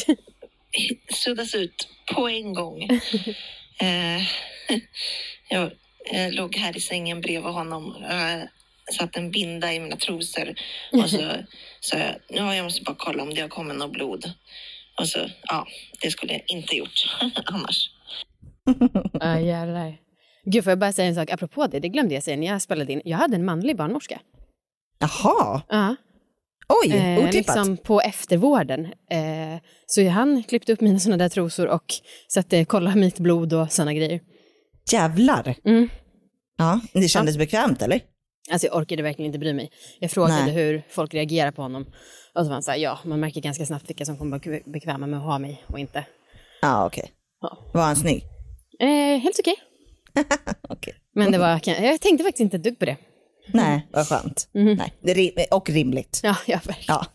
[1.14, 2.88] suddas ut på en gång.
[3.82, 4.22] Eh,
[5.50, 5.72] jag,
[6.12, 7.96] jag låg här i sängen bredvid honom.
[8.10, 8.48] Jag
[8.94, 10.56] satt en binda i mina trosor
[10.92, 11.18] och så
[11.80, 14.32] sa jag, ja, jag måste bara kolla om det har kommit något blod.
[15.00, 15.68] Och så, ja,
[16.02, 17.90] det skulle jag inte gjort annars.
[19.14, 19.98] Ja, jävlar.
[20.46, 21.80] Gud, får jag bara säga en sak apropå det?
[21.80, 23.02] Det glömde jag säga när jag spelade in.
[23.06, 24.20] Jag hade en manlig barnmorska.
[25.00, 25.96] Jaha, Ja.
[26.84, 27.56] Oj, Eh, otippat.
[27.56, 28.86] liksom på eftervården.
[28.86, 31.94] Eh, så han klippte upp mina såna där trosor och
[32.28, 34.22] satte kolla mitt blod och såna grejer.
[34.92, 35.56] Jävlar.
[35.66, 35.90] Mm.
[36.58, 38.02] Ja, det kändes bekvämt eller?
[38.52, 39.72] Alltså jag orkade verkligen inte bry mig.
[40.00, 40.54] Jag frågade Nej.
[40.54, 41.86] hur folk reagerar på honom.
[42.36, 44.60] Och så var han så här, ja, man märker ganska snabbt vilka som kommer vara
[44.66, 46.06] bekväma med att ha mig och inte.
[46.62, 47.12] Ja, okej.
[47.42, 47.58] Ja.
[47.74, 48.24] Var han snygg?
[48.80, 49.56] Eh, helt okej.
[50.70, 50.94] Okej.
[51.16, 52.98] Men det var, jag tänkte faktiskt inte ett dugg på det.
[53.54, 54.50] Nej, vad skönt.
[54.54, 56.20] Nej, det är rim- och rimligt.
[56.24, 56.86] Ja, ja verkligen.
[56.88, 57.06] Ja.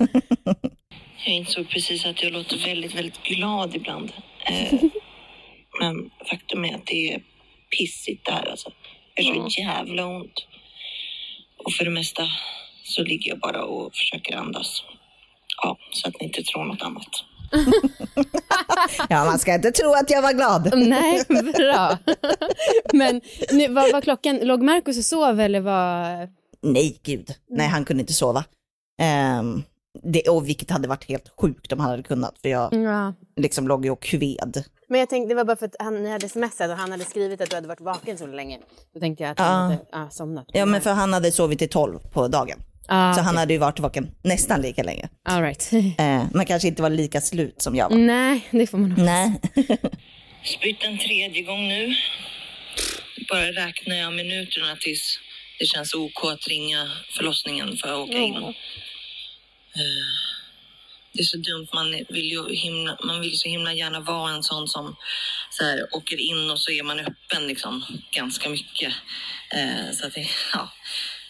[1.27, 4.13] Jag insåg precis att jag låter väldigt, väldigt glad ibland.
[4.47, 4.73] Eh,
[5.81, 7.23] men faktum är att det är
[7.79, 8.73] pissigt där alltså.
[9.15, 10.47] Jag har så jävla ont.
[11.65, 12.29] Och för det mesta
[12.85, 14.85] så ligger jag bara och försöker andas.
[15.63, 17.25] Ja, så att ni inte tror något annat.
[19.09, 20.73] ja, man ska inte tro att jag var glad.
[20.89, 21.23] Nej,
[21.55, 21.99] bra.
[22.93, 23.21] Men
[23.53, 24.37] nu, vad var klockan?
[24.43, 26.29] Låg Markus och sov eller var...
[26.63, 27.31] Nej, gud.
[27.51, 28.45] Nej, han kunde inte sova.
[29.01, 29.63] Ehm,
[30.03, 33.15] det, och vilket hade varit helt sjukt om han hade kunnat, för jag Ja.
[33.37, 34.65] liksom låg ju och kved.
[34.89, 37.05] Men jag tänkte, det var bara för att han, ni hade smsat och han hade
[37.05, 38.59] skrivit att du hade varit vaken så länge.
[38.95, 39.63] Då tänkte jag att han Ja.
[39.63, 40.45] hade ja, somnat.
[40.49, 42.59] Ja, men för han hade sovit till 12 på dagen.
[42.89, 43.39] Ah, så han okej.
[43.41, 45.09] hade ju varit vaken nästan lika länge.
[45.25, 45.71] All right.
[45.99, 47.97] Eh, men kanske inte var lika slut som jag var.
[47.97, 48.99] Nej, det får man nog.
[48.99, 49.33] Nej.
[50.45, 51.95] Spytt en tredje gång nu.
[53.29, 55.19] Bara räknar jag minuterna tills
[55.59, 58.37] det känns OK att ringa förlossningen för att åka in.
[58.37, 58.53] Eh,
[61.13, 64.43] Det är så dumt, man vill ju himla, man vill så himla gärna vara en
[64.43, 64.97] sån som
[65.51, 68.93] så här, åker in och så är man öppen liksom ganska mycket.
[69.55, 70.73] Eh, så att det, ja,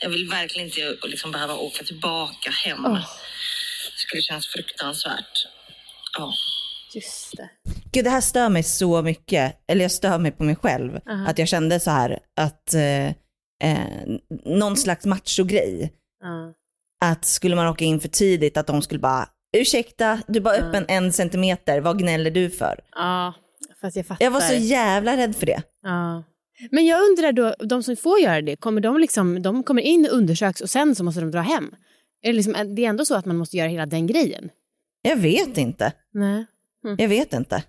[0.00, 2.82] jag vill verkligen inte liksom behöva åka tillbaka hem.
[2.82, 3.02] Det
[3.96, 5.46] skulle kännas fruktansvärt.
[6.18, 6.32] Ja.
[6.94, 7.50] Just det.
[7.92, 9.56] Gud, det här stör mig så mycket.
[9.68, 11.00] Eller jag stör mig på mig själv.
[11.10, 11.26] Aha.
[11.28, 13.06] Att jag kände så här att eh,
[13.70, 13.88] eh,
[14.44, 15.92] någon slags machogrej.
[16.20, 16.52] Ja.
[17.04, 20.54] Att skulle man åka in för tidigt, att de skulle bara, ursäkta, du är bara
[20.54, 22.80] öppen en centimeter, vad gnäller du för?
[22.94, 23.34] ja,
[23.80, 24.24] fast jag fattar.
[24.24, 25.62] Jag var så jävla rädd för det.
[25.82, 26.24] Ja.
[26.70, 30.06] Men jag undrar då, de som får göra det, kommer de liksom, de kommer in,
[30.06, 31.74] undersöks och sen så måste de dra hem?
[32.22, 34.50] Är det, liksom, det är ändå så att man måste göra hela den grejen?
[35.02, 35.92] Jag vet inte.
[36.12, 36.46] Nej.
[36.98, 37.62] Jag vet inte.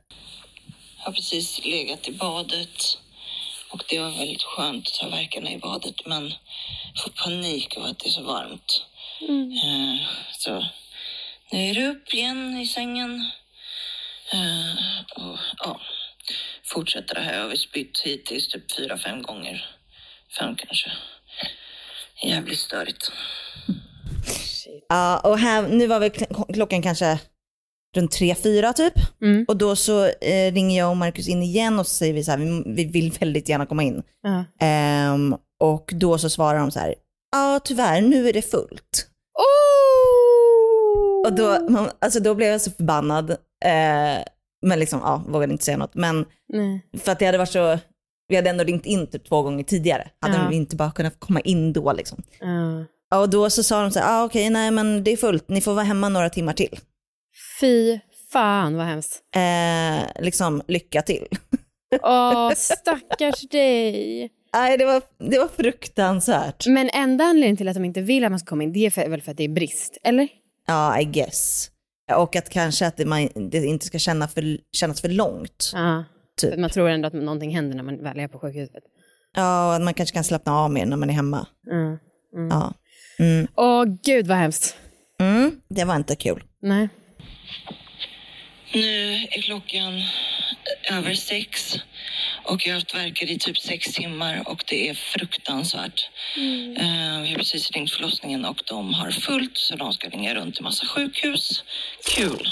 [0.98, 2.98] har precis legat i badet
[3.72, 6.24] och det var väldigt skönt att ta verkarna i badet men
[6.94, 8.86] jag får panik av att det är så varmt.
[9.64, 10.66] Eh, så
[11.52, 13.32] nu är det upp igen i sängen.
[14.34, 15.82] Eh, och ja,
[16.64, 17.34] fortsätter det här.
[17.34, 19.66] Jag har väl spytt hittills typ fyra, fem gånger.
[20.40, 20.92] Fem kanske.
[22.24, 23.12] Jävligt störigt.
[24.90, 27.20] Ja, och här, nu var väl kl- klockan kanske
[27.96, 28.94] runt tre, fyra typ.
[29.22, 29.46] Mm.
[29.48, 32.32] Och då så eh, ringer jag och Marcus in igen och så säger vi så
[32.32, 34.04] här, vi, vi vill väldigt gärna komma in.
[34.22, 34.46] Ja.
[34.68, 36.96] Ehm, och då så svarar de så här,
[37.32, 39.08] ja tyvärr, nu är det fullt.
[39.40, 41.28] Oh!
[41.28, 43.30] Och då, man, alltså då blev jag så förbannad.
[43.66, 44.20] Eh,
[44.66, 45.96] men liksom, ja, vågade inte säga något.
[45.96, 46.86] Men Nej.
[46.98, 47.80] för att det hade varit så,
[48.28, 50.08] vi hade ändå ringt in typ två gånger tidigare.
[50.22, 50.48] Hade Ja.
[50.50, 52.24] vi inte bara kunnat komma in då liksom.
[52.40, 52.86] Ja.
[53.10, 55.50] Ja, Och då så sa de så här, ah, okej, nej men det är fullt,
[55.50, 56.80] ni får vara hemma några timmar till.
[57.62, 58.00] Fy
[58.32, 59.22] fan vad hemskt.
[59.36, 61.28] Eh, liksom, lycka till.
[62.04, 64.30] Åh, stackars dig.
[64.54, 66.68] Nej, det var, det var fruktansvärt.
[66.68, 68.90] Men enda anledningen till att de inte vill att man ska komma in, det är
[68.90, 70.28] för, väl för att det är brist, eller?
[70.68, 71.70] Ja, I guess.
[72.14, 75.72] Och att kanske att man, det inte ska känna för, kännas för långt.
[75.74, 76.04] Ja.
[76.42, 76.54] Typ.
[76.54, 78.84] För man tror ändå att någonting händer när man väl är på sjukhuset.
[79.36, 81.48] Ja, och att man kanske kan slappna av mer när man är hemma.
[81.72, 81.98] Mm.
[82.36, 82.48] Mm.
[82.50, 82.74] Ja.
[83.20, 83.48] Mm.
[83.56, 84.78] Åh gud vad hemskt.
[85.20, 86.44] Mm, det var inte kul.
[86.62, 86.90] Nej.
[88.76, 90.02] Nu är klockan
[90.92, 91.76] över sex
[92.44, 96.10] och jag har haft verkar i typ sex timmar och det är fruktansvärt.
[96.78, 100.56] Eh, vi har precis ringt förlossningen och de har fullt så de ska ringa runt
[100.56, 101.64] till massa sjukhus.
[102.16, 102.48] Kul!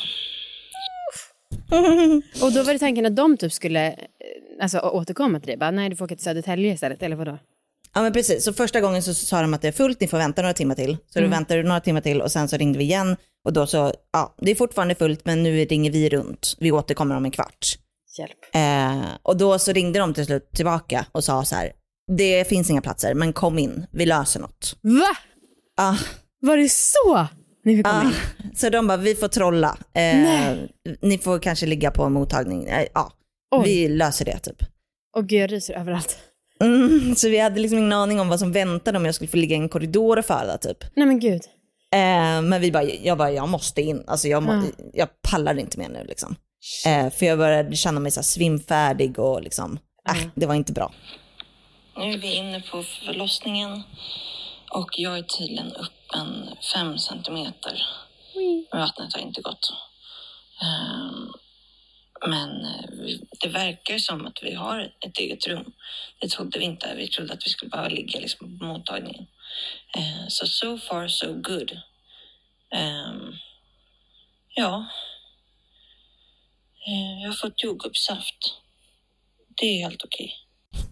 [2.41, 3.95] Och då var det tanken att de typ skulle eh,
[4.61, 5.57] alltså, återkomma till det.
[5.57, 7.37] Bara, nej, du får åka till Södertälje istället, eller vadå?
[7.93, 10.17] Ja men precis, så första gången så sa de att det är fullt, ni får
[10.17, 10.97] vänta några timmar till.
[11.13, 11.31] Så Mm.
[11.31, 13.93] då väntade du några timmar till och sen så ringde vi igen och då så,
[14.13, 17.77] ja det är fortfarande fullt men nu ringer vi runt, vi återkommer om en kvart.
[18.19, 18.55] Hjälp.
[18.55, 21.71] Eh, och då så ringde de till slut tillbaka och sa så här,
[22.17, 24.75] det finns inga platser men kom in, vi löser något.
[24.81, 25.17] Va?
[25.77, 25.97] Ja.
[26.41, 27.27] Var det så
[27.65, 28.55] ni fick komma Ja, in?
[28.55, 29.77] så de bara, vi får trolla.
[29.93, 30.57] Eh,
[31.01, 32.65] ni får kanske ligga på mottagning.
[32.65, 33.11] Eh, ja,
[33.55, 33.63] Oj.
[33.65, 34.63] vi löser det typ.
[35.15, 36.17] Och gud, jag ryser överallt.
[36.61, 39.37] Mm, så vi hade liksom ingen aning om vad som väntade om jag skulle få
[39.37, 40.77] ligga i en korridor och föda typ.
[40.95, 41.41] Nej men gud.
[41.93, 44.03] Eh, men vi bara, jag bara, jag måste in.
[44.07, 44.63] Alltså jag, må, Ja.
[44.93, 46.35] jag pallar inte mer nu liksom.
[46.85, 49.79] Eh, för jag började känna mig så här svimfärdig och liksom,
[50.09, 50.93] äh, det var inte bra.
[51.97, 53.83] Nu är vi inne på förlossningen
[54.71, 57.85] och jag är tydligen öppen fem centimeter.
[58.71, 59.73] Vattnet har inte gått.
[60.61, 61.31] Ehm,
[62.29, 65.71] men eh, det verkar som att vi har ett eget rum.
[66.21, 66.93] Det trodde vi inte.
[66.97, 69.25] Vi trodde att vi skulle behöva ligga liksom på mottagningen.
[69.97, 71.71] Eh, Så so far so good.
[72.75, 73.33] Ehm,
[74.55, 74.85] ja.
[76.87, 78.37] Eh, Jag har fått jordgubbssaft.
[79.61, 80.33] Det är helt okej.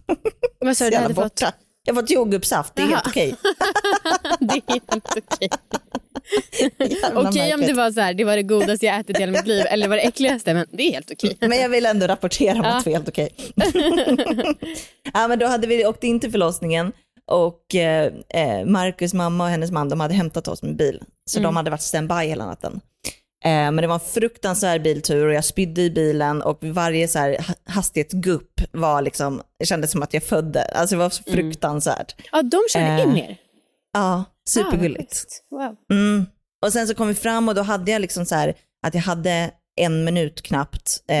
[0.60, 0.96] Vad sa Så du?
[1.84, 3.34] Jag har fått jordgubbssaft, det är helt okej.
[4.40, 5.48] det är helt okej.
[7.14, 7.66] Okej om märkligt.
[7.66, 9.88] det var så här, det var det godaste jag ätit i hela mitt liv, eller
[9.88, 11.36] var det äckligaste, men det är helt okej.
[11.40, 12.76] Men jag vill ändå rapportera om Ja.
[12.76, 13.28] att det är helt okej.
[15.14, 16.92] ja, men då hade vi åkt in till förlossningen
[17.30, 21.02] och eh, eh, Marcus mamma och hennes man de hade hämtat oss med bil.
[21.30, 21.48] Så Mm.
[21.48, 22.80] de hade varit standby hela natten.
[23.44, 27.18] Eh, men det var en fruktansvärd biltur och jag spydde i bilen och varje så
[27.18, 30.62] här ha- hastighetsgupp var liksom, det kändes som att jag födde.
[30.64, 31.36] Alltså det var så Mm.
[31.36, 32.14] fruktansvärt.
[32.32, 33.36] Ja, de körde Eh, in er?
[33.92, 35.10] Ja, Ah, supergulligt.
[35.12, 35.44] schysst.
[35.50, 35.76] Wow.
[35.92, 36.26] Mm.
[36.66, 38.54] Och sen så kom vi fram och då hade jag liksom så här
[38.86, 41.16] att jag hade en minut knappt, eh,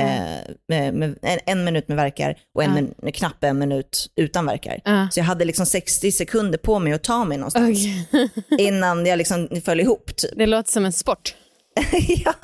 [0.68, 2.82] med, med, en, en minut med verkar och en Ja.
[3.02, 4.80] min, knapp en minut utan verkar.
[4.84, 5.08] Ja.
[5.10, 8.30] Så jag hade liksom 60 sekunder på mig att ta mig någonstans Okej.
[8.68, 10.30] innan jag liksom föll ihop typ.
[10.36, 11.34] Det låter som en sport.
[12.24, 12.34] ja.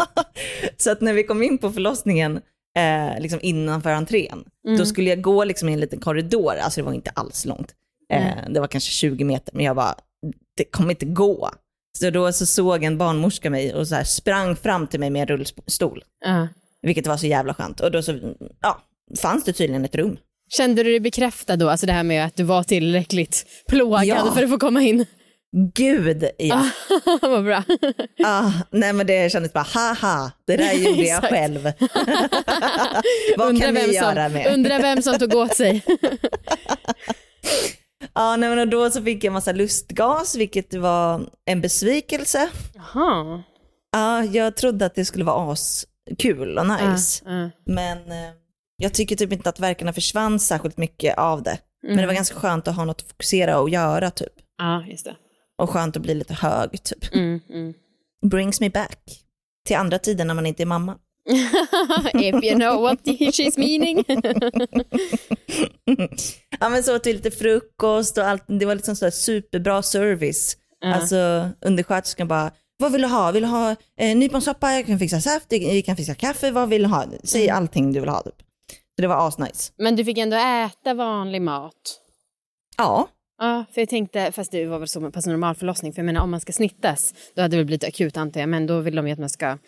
[0.77, 2.37] Så att när vi kom in på förlossningen,
[2.79, 4.79] eh, liksom innanför entrén, Mm.
[4.79, 7.75] då skulle jag gå liksom i en liten korridor, alltså det var inte alls långt.
[8.13, 9.95] Eh, det var kanske 20 meter, men jag bara,
[10.57, 11.51] det kommer inte gå.
[12.01, 15.23] Så då så såg en barnmorska mig och så här sprang fram till mig med
[15.31, 16.49] en rullstol, Ja.
[16.83, 17.81] vilket var så jävla skönt.
[17.81, 18.19] Och då så,
[18.63, 18.83] ja,
[19.23, 20.17] fanns det tydligen ett rum.
[20.57, 24.33] Kände du dig bekräftad då, alltså det här med att du var tillräckligt plågad Ja.
[24.35, 25.07] för att få komma in?
[25.75, 26.69] Gud, ja.
[27.23, 27.63] Vad bra.
[28.25, 31.63] Ah, nej men det kändes bara, haha, det där gjorde jag själv.
[33.37, 34.55] Vad Undrar kan vi göra som, med?
[34.55, 35.83] Undrar vem som tog åt sig.
[38.19, 42.49] Ja, nej, men då så fick jag massa lustgas, vilket var en besvikelse.
[42.75, 43.43] Jaha.
[43.93, 47.23] Ja, jag trodde att det skulle vara askul och nice.
[47.27, 47.51] Ja, ja.
[47.67, 48.31] Men eh,
[48.77, 51.59] jag tycker typ inte att verkarna försvann särskilt mycket av det.
[51.83, 52.15] Men det var Mm.
[52.15, 54.33] ganska skönt att ha något att fokusera och göra typ.
[54.59, 55.17] Ja, just det.
[55.63, 57.15] Och skönt att bli lite hög typ.
[57.15, 57.75] Mm, mm.
[58.31, 59.25] Brings me back.
[59.67, 60.99] Till andra tider när man inte är mamma.
[62.15, 64.05] If you know what she's meaning.
[66.61, 68.45] ja men så åt vi lite frukost och allt.
[68.47, 70.57] Det var liksom så superbra service.
[70.81, 70.95] Ja.
[70.95, 73.33] Alltså undersköterskan bara, vad vill du ha?
[73.33, 74.73] Vill du ha eh, nyponsoppa?
[74.73, 77.05] Jag kan fixa saft, vi kan fixa kaffe, vad vill du ha?
[77.25, 77.57] Säg Mm.
[77.57, 78.35] allting du vill ha typ.
[78.97, 79.73] Så det var asnice.
[79.79, 82.01] Men du fick ändå äta vanlig mat.
[82.77, 83.09] Ja.
[83.41, 86.21] Ja, för jag tänkte, fast det var väl så pass normal förlossning, för jag menar
[86.21, 88.97] om man ska snittas, då hade det väl blivit akut antar jag, men då vill
[88.97, 89.59] de ju att man ska,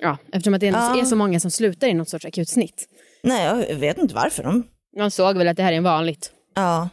[0.00, 1.00] ja, eftersom att det Ja.
[1.00, 2.88] är så många som slutar i något sorts akut snitt.
[3.22, 4.42] Nej, jag vet inte varför.
[4.42, 4.66] De...
[4.96, 6.32] De såg väl att det här är vanligt.
[6.54, 6.88] Ja,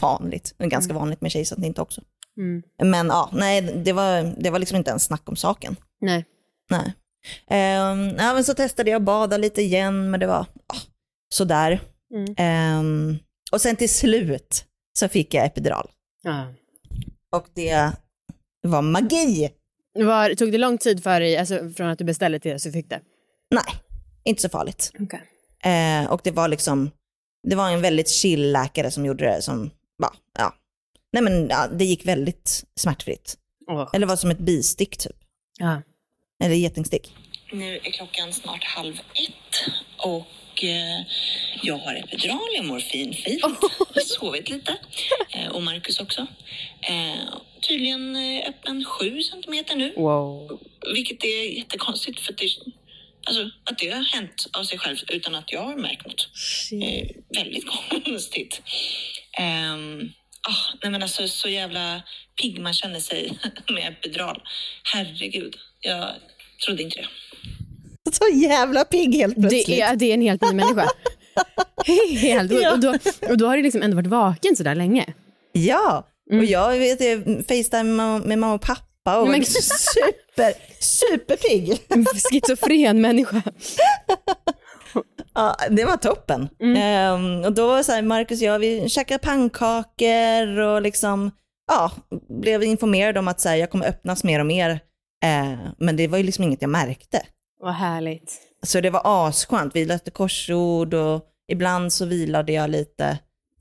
[0.00, 0.54] vanligt.
[0.58, 2.02] Ganska vanligt med kejsarsnitt också.
[2.38, 2.62] Mm.
[2.82, 5.76] Men ja, nej, det var, det var liksom inte ens snack om saken.
[6.00, 6.24] Nej.
[6.70, 6.94] Nej.
[7.50, 10.76] Ehm, ja, men så testade jag att bada lite igen, men det var ah,
[11.28, 11.80] sådär.
[12.14, 12.34] Mm.
[12.36, 13.18] Ehm,
[13.52, 14.64] och sen till slut
[14.98, 15.90] så fick jag epidural.
[16.22, 16.46] Ja.
[17.36, 17.92] Och det
[18.62, 19.50] var magi.
[20.04, 22.72] Var, tog det lång tid för dig, alltså från att du beställde till att du
[22.72, 23.00] fick det?
[23.50, 23.74] Nej,
[24.24, 24.92] inte så farligt.
[24.98, 25.20] Okay.
[25.72, 26.90] Eh, och det var liksom,
[27.48, 30.54] det var en väldigt chill läkare som gjorde det som, bara, ja.
[31.12, 33.36] Nej men ja, det gick väldigt smärtfritt.
[33.70, 33.90] Åh.
[33.92, 35.16] Eller var som ett bistick typ.
[35.58, 35.82] Ja.
[36.44, 37.14] Eller getingstick.
[37.52, 41.06] Nu är klockan snart halv ett och eh,
[41.62, 43.42] jag har epidural och morfin fint.
[44.06, 44.76] Sovit lite.
[45.30, 46.26] Eh, och Marcus också.
[46.80, 47.34] Eh,
[47.68, 49.92] tydligen eh, öppen sju centimeter nu.
[49.96, 50.60] Wow.
[50.94, 52.48] Vilket är jättekonstigt för att det,
[53.26, 56.28] alltså, att det har hänt av sig själv utan att jag har märkt något.
[56.72, 57.64] Eh, väldigt
[58.04, 58.62] konstigt.
[59.38, 60.12] Um,
[60.82, 62.02] nej men alltså så jävla
[62.42, 63.38] pigg man känner sig
[63.70, 64.42] med epidural.
[64.92, 66.14] Herregud, jag
[66.66, 67.08] trodde inte det.
[68.12, 69.66] Så jävla pigg helt plötsligt.
[69.66, 70.88] Det är, det är en helt ny människa.
[72.20, 72.52] helt.
[72.52, 75.14] Och, och, då, och då har du liksom ändå varit vaken så där länge.
[75.52, 76.98] Ja, och jag vet,
[77.48, 77.82] facetime
[78.24, 81.82] med, mamma och pappa och Men- var super, superpigg.
[81.88, 83.42] En schizofren människa.
[85.34, 86.48] Ja, det var toppen.
[86.76, 91.30] Ehm, och då var det så här, Marcus och jag, vi käkade pannkakor och liksom,
[91.68, 91.92] ja,
[92.42, 94.70] blev informerade om att så här, jag kommer öppnas mer och mer.
[95.24, 97.22] Eh, men det var ju liksom inget jag märkte.
[97.60, 98.32] Vad härligt.
[98.62, 99.76] Så det var asskönt.
[99.76, 103.18] Vi löste korsord och ibland så vilade jag lite.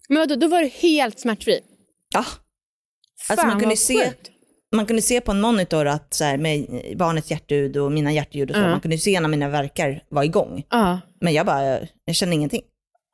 [0.09, 1.59] Men vadå, då var du helt smärtfri?
[2.13, 2.25] Ja.
[3.29, 4.13] Alltså man kunde se,
[4.75, 6.65] man kunde se på en monitor att så här, med
[6.97, 8.67] barnets hjärtljud och mina hjärtljud och så, Ja.
[8.69, 10.63] man kunde se när mina verkar var igång.
[10.69, 10.99] Ja.
[11.21, 12.61] Men jag bara, jag kände ingenting.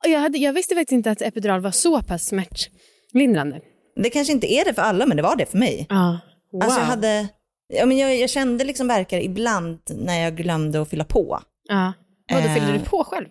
[0.06, 3.60] Jag, hade, jag visste faktiskt inte att epidural var så pass smärtlindrande.
[3.96, 5.86] Det kanske inte är det för alla, men det var det för mig.
[5.88, 6.18] Ja.
[6.52, 6.62] Wow.
[6.62, 7.28] Alltså jag hade,
[7.74, 11.40] ja, men jag, jag kände liksom verkar ibland när jag glömde att fylla på.
[11.68, 11.92] Ja.
[12.32, 12.54] Vadå, Eh.
[12.54, 13.26] fyllde du på själv?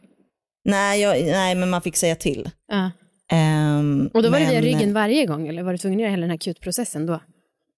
[0.66, 2.50] Nej, jag, nej men man fick säga till.
[3.32, 6.02] Ehm, Och då var det via men- ryggen varje gång eller var du tvungen att
[6.02, 7.20] göra hela den här akutprocessen då?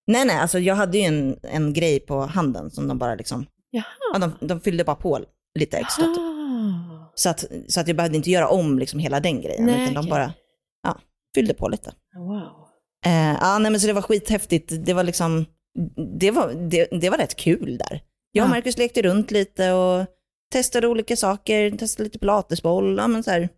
[0.08, 3.46] Nej, nej, alltså jag hade ju en, en grej på handen som de bara liksom,
[3.72, 3.84] ja,
[4.20, 5.20] de, de fyllde bara på
[5.60, 6.06] lite extra.
[6.06, 6.18] Typ.
[6.18, 7.12] Ah.
[7.16, 10.04] Så, att, så att jag behövde inte göra om liksom hela den grejen, Nej, utan
[10.04, 10.34] de bara
[10.84, 10.98] ja,
[11.36, 11.94] fyllde på lite.
[12.18, 12.42] Wow.
[13.06, 14.74] Eh, ja, nej, men så det var skithäftigt.
[14.86, 15.46] Det var liksom,
[16.20, 18.02] det var, det, det var rätt kul där.
[18.32, 18.56] Jag och Ja.
[18.56, 20.06] Marcus lekte runt lite och
[20.52, 23.50] testade olika saker, testade lite pilatesboll, ja, men så här,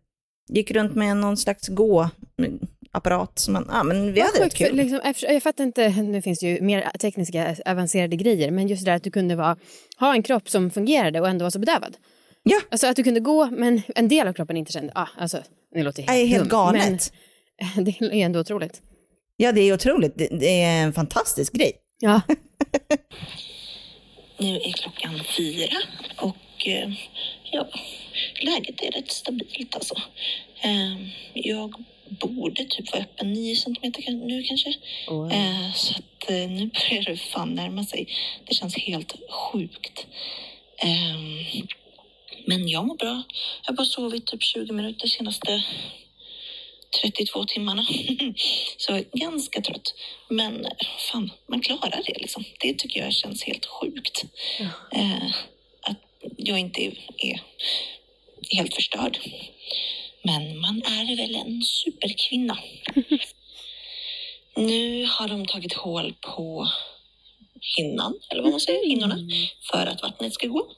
[0.48, 3.40] gick runt med någon slags gå-apparat.
[3.40, 4.76] Som man, ja, men vi hade rätt för kul.
[4.76, 8.92] liksom, jag fattar inte, nu finns det ju mer tekniska avancerade grejer, men just det
[8.92, 9.58] där att du kunde vara,
[10.00, 11.98] ha en kropp som fungerade och ändå var så bedövad.
[12.44, 12.62] Ja.
[12.72, 15.84] Alltså att du kunde gå, men en del av kroppen inte kände, ah, alltså, det
[15.84, 17.14] låter helt, Nej, helt dumt, galet.
[17.76, 18.82] Men det är ändå otroligt.
[19.38, 20.14] Ja, det är otroligt.
[20.18, 21.72] Det, det är en fantastisk grej.
[22.00, 22.22] Ja.
[24.40, 25.78] Nu är klockan fyra
[26.22, 26.92] och eh,
[27.52, 27.68] ja,
[28.42, 29.96] läget är rätt stabilt alltså.
[30.62, 30.96] Eh,
[31.34, 34.70] jag borde typ vara öppen 9 centimeter nu kanske.
[35.32, 38.08] Eh, så att eh, nu börjar det fan närma sig.
[38.46, 40.08] Det känns helt sjukt.
[40.78, 41.18] Eh,
[42.46, 43.24] men jag mår bra.
[43.64, 45.64] Jag har bara sovit typ 20 minuter senaste
[47.02, 47.86] 32 timmarna.
[48.78, 49.94] Så ganska trött.
[50.30, 50.66] Men
[51.12, 52.44] fan, man klarar det liksom.
[52.60, 54.24] Det tycker jag känns helt sjukt.
[54.92, 55.36] Att
[56.38, 56.82] jag inte
[57.18, 57.42] är,
[58.50, 59.20] helt förstörd.
[60.24, 62.58] Men man är väl en superkvinna.
[64.56, 66.68] nu har de tagit hål på
[67.78, 69.18] hinnan, eller vad man säger, hinnorna,
[69.72, 70.72] för att vattnet ska gå.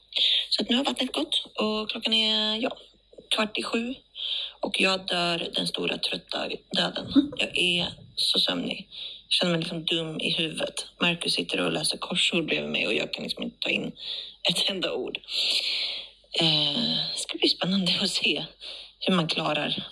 [0.50, 2.76] Så att nu har vattnet gått och klockan är ja,
[3.30, 3.94] kvart i sju
[4.60, 7.32] och jag dör den stora trötta döden.
[7.36, 7.86] Jag är
[8.16, 8.88] så sömnig.
[9.30, 10.86] Känner mig liksom dum i huvudet.
[11.00, 13.92] Marcus sitter och läser korsord bredvid mig och jag kan liksom inte ta in
[14.50, 15.18] ett enda ord.
[16.40, 16.80] Eh,
[17.14, 18.44] det ska bli spännande att se
[19.00, 19.86] hur man klarar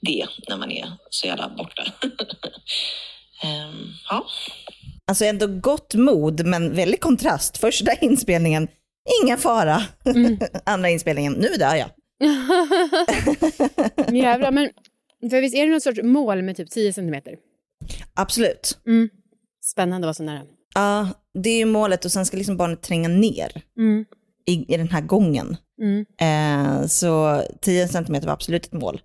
[0.00, 1.84] det när man är så jävla borta.
[3.42, 4.26] Ehm, ja.
[5.06, 7.58] Alltså ändå gott mod, men väldigt kontrast.
[7.58, 8.68] Första inspelningen,
[9.22, 9.82] ingen fara.
[10.66, 11.90] Andra inspelningen, nu dör jag.
[14.16, 14.70] Jävlar, men
[15.30, 17.36] för visst är det något sorts mål med typ 10 centimeter?
[18.14, 18.78] Absolut.
[18.86, 19.08] Mm.
[19.64, 20.42] Spännande att vara så nära.
[20.74, 24.04] Ja, det är ju målet och sen ska liksom barnet tränga ner Mm.
[24.46, 25.56] i, i den här gången.
[25.82, 26.04] Mm.
[26.20, 29.00] Eh, så 10 centimeter var absolut ett mål.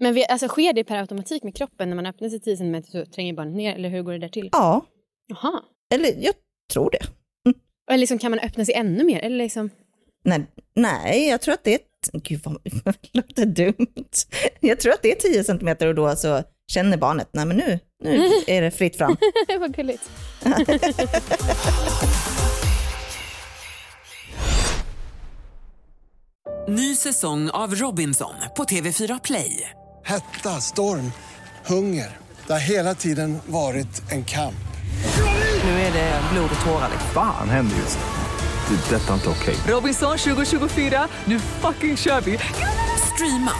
[0.00, 1.88] Men vi, alltså, sker det per automatik med kroppen?
[1.88, 4.28] När man öppnar sig 10 centimeter så tränger barnet ner, eller hur går det där
[4.28, 4.48] till?
[4.52, 4.86] Ja,
[5.26, 5.62] Jaha.
[5.94, 6.34] eller jag
[6.72, 7.06] tror det.
[7.90, 9.20] Eller liksom, kan man öppna sig ännu mer?
[9.20, 9.70] Eller liksom...
[10.24, 11.80] Nej, nej, jag tror att det är,
[12.12, 14.04] gud vad det låter dumt.
[14.60, 17.78] Jag tror att det är 10 centimeter och då så känner barnet, nej men nu,
[18.04, 19.16] nu är det fritt fram.
[19.60, 20.10] Vad gulligt.
[26.68, 29.70] Ny säsong av Robinson på TV4 Play.
[30.04, 31.12] Hetta, storm,
[31.66, 32.16] hunger.
[32.46, 34.54] Det har hela tiden varit en kamp.
[35.64, 36.90] Nu är det blod och tårar.
[37.14, 38.04] Fan händer just det.
[38.68, 39.56] Det är detta inte okej.
[39.66, 42.38] Robinson 2024, nu fucking kör vi!
[43.14, 43.52] Streama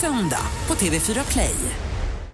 [0.00, 1.54] söndag på TV4 Play.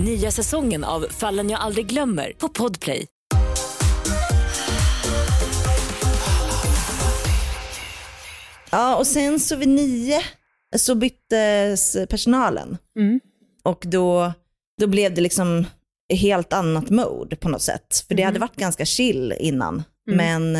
[0.00, 3.06] Nya säsongen av Fallen jag aldrig glömmer på Podplay.
[8.70, 10.20] Ja, och sen så vid nio
[10.76, 12.78] så byttes personalen.
[12.98, 13.20] Mm.
[13.62, 14.32] Och då,
[14.80, 15.66] då blev det liksom
[16.14, 18.04] helt annat mode på något sätt.
[18.08, 18.28] För det Mm.
[18.28, 19.82] hade varit ganska chill innan.
[20.10, 20.16] Mm.
[20.52, 20.56] Men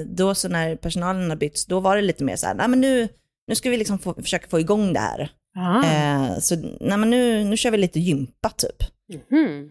[0.00, 2.68] eh, då så när personalen har bytts, då var det lite mer så här, nej
[2.68, 3.08] men nu,
[3.48, 5.30] nu ska vi liksom få, försöka få igång det här.
[5.56, 5.84] Ah.
[5.84, 8.82] Eh, så nej men nu, nu kör vi lite gympa typ.
[9.12, 9.70] Mhm.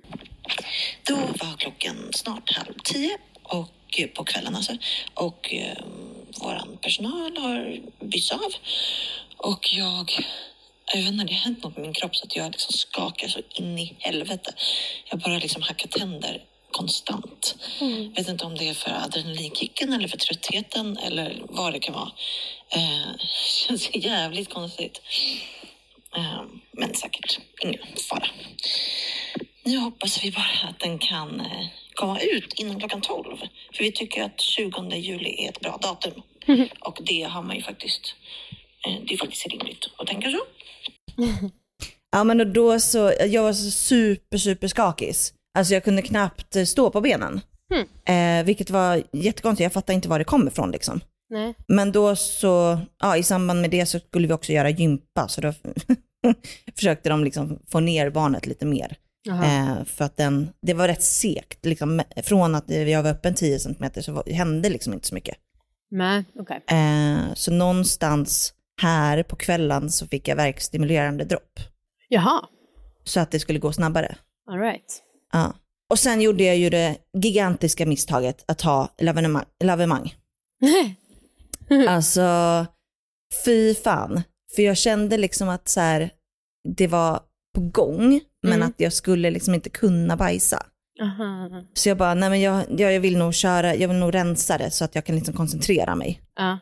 [1.04, 4.78] Då var klockan snart halv tio och eh, på kvällen alltså.
[5.14, 5.78] Och eh,
[6.42, 8.52] våran personal har bytts av.
[9.38, 10.12] Och jag,
[10.94, 13.28] jag vet inte, det har hänt något med min kropp så att jag liksom skakar
[13.28, 14.54] så in i helvete.
[15.10, 17.56] Jag bara liksom hackar tänder konstant.
[17.82, 18.14] Mm.
[18.14, 22.12] Vet inte om det är för adrenalinkicken eller för tröttheten eller vad det kan vara.
[22.70, 23.18] Eh,
[23.68, 25.02] känns jävligt konstigt.
[26.18, 28.28] Eh, men säkert ingen fara.
[29.64, 33.38] Nu hoppas vi bara att den kan eh, komma ut innan klockan 12.
[33.74, 36.22] För vi tycker att 20 juli är ett bra datum.
[36.80, 38.16] Och det har man ju faktiskt,
[38.88, 40.40] eh, det är faktiskt rimligt att tänka så.
[42.12, 45.34] Ja men och då så, jag var så super super skakis.
[45.58, 47.42] Alltså jag kunde knappt eh, stå på benen.
[48.08, 51.02] Eh, vilket var jättekonstigt, jag fattar inte var det kommer ifrån liksom.
[51.30, 51.56] Nej.
[51.68, 55.42] Men då så, ja i samband med det så skulle vi också göra gympa, så
[55.42, 55.54] då
[56.76, 58.98] försökte de liksom få ner barnet lite mer.
[59.28, 63.60] Eh, för att den, det var rätt segt, liksom, från att jag var öppen 10
[63.60, 65.38] cm så var, hände liksom inte så mycket.
[65.92, 66.64] Nej, okej.
[66.68, 71.60] Eh, så någonstans här på kvällen så fick jag verkstimulerande dropp.
[72.10, 72.46] Jaha,
[73.04, 74.18] Så att det skulle gå snabbare.
[74.52, 75.04] all right.
[75.34, 75.54] Ja.
[75.90, 79.46] Och sen gjorde jag ju det gigantiska misstaget att ta lavemang.
[79.64, 80.16] lavemang.
[81.88, 82.66] alltså,
[83.46, 84.22] fy fan.
[84.58, 86.10] För jag kände liksom att så här,
[86.78, 87.20] det var
[87.56, 88.68] på gång, men Mm.
[88.68, 90.66] att jag skulle liksom inte kunna bajsa.
[91.02, 91.50] Aha.
[91.74, 94.58] Så jag bara, nej men jag, jag, jag vill nog köra, jag vill nog rensa
[94.58, 96.22] det så att jag kan liksom koncentrera mig.
[96.36, 96.60] Ja.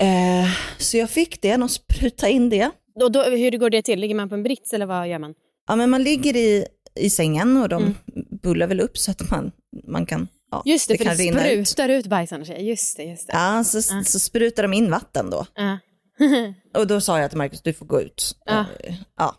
[0.00, 2.70] Eh, så jag fick det, och spruta in det.
[3.02, 4.00] Och då, hur går det till?
[4.00, 5.34] Ligger man på en brits eller vad gör man?
[5.68, 6.66] Ja men man ligger i,
[7.00, 7.94] i sängen och de Mm.
[8.42, 9.52] bullar väl upp så att man,
[9.86, 11.68] man kan, ja, Just det, för kan det rinna ut.
[11.68, 12.48] sprutar ut bajs annars.
[12.58, 13.32] Just det, just det.
[13.32, 15.46] Ja, så, så sprutar de in vatten då.
[15.54, 15.78] Ja.
[16.76, 18.36] Och då sa jag till Marcus, du får gå ut.
[18.44, 18.64] Ja.
[18.80, 19.36] Eh, ja.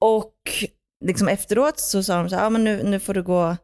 [0.00, 0.34] Och
[1.04, 3.56] liksom efteråt så sa de så här, ja men nu, nu, får, du gå,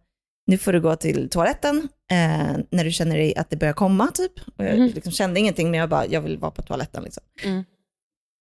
[0.47, 4.07] nu får du gå till toaletten eh, när du känner dig att det börjar komma
[4.09, 4.33] typ.
[4.59, 4.87] Och jag Mhm.
[4.95, 7.23] liksom kände ingenting men jag bara, jag vill vara på toaletten liksom.
[7.45, 7.65] Mm.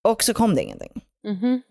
[0.07, 1.01] Och så kom det ingenting.
[1.27, 1.61] Mhm.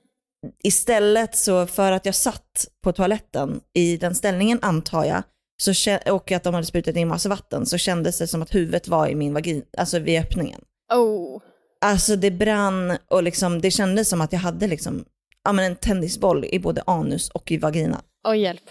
[0.65, 5.23] Istället så för att jag satt på toaletten i den ställningen antar jag,
[5.63, 8.89] så och att de hade sprutat in massa vatten, så kändes det som att huvudet
[8.89, 10.61] var i min vagin, alltså vid öppningen.
[10.95, 11.43] Oh.
[11.85, 15.05] Alltså det brann och liksom, det kändes som att jag hade liksom,
[15.45, 18.03] ja, men en tennisboll i både anus och i vagina.
[18.29, 18.63] Oj, hjälp.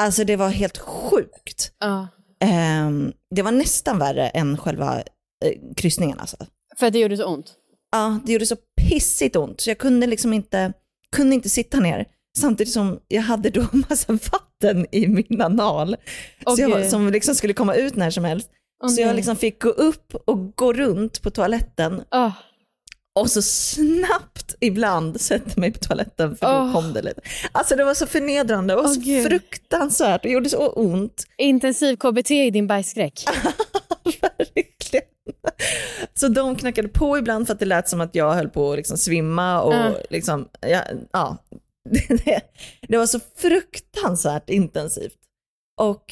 [0.00, 1.72] Alltså det var helt sjukt.
[1.80, 2.08] Ja.
[2.40, 4.96] Ehm, det var nästan värre än själva
[5.44, 6.36] eh, kryssningen alltså.
[6.78, 7.52] För att det gjorde så ont?
[7.92, 8.56] Ja, det gjorde så
[8.88, 10.72] pissigt ont så jag kunde liksom inte,
[11.16, 12.06] kunde inte sitta ner.
[12.38, 15.96] Samtidigt som jag hade då massa vatten i min anal.
[16.46, 18.50] Åh, så jag, som liksom skulle komma ut när som helst.
[18.84, 22.32] Åh, så jag liksom fick gå upp och gå runt på toaletten Oh.
[23.20, 26.72] Och så snabbt ibland sätta mig på toaletten för då Åh.
[26.72, 27.20] kom det lite.
[27.52, 29.26] Alltså det var så förnedrande och Åh, så Gud.
[29.26, 30.22] fruktansvärt.
[30.22, 31.24] Det gjorde så ont.
[31.38, 33.24] Intensiv KBT i din bajsskräck.
[34.20, 35.04] Verkligen.
[36.14, 38.76] Så de knackade på ibland för att det lät som att jag höll på att
[38.76, 39.96] liksom svimma och Ja.
[40.10, 41.36] liksom, ja, ja.
[42.88, 45.18] Det var så fruktansvärt intensivt
[45.80, 46.04] och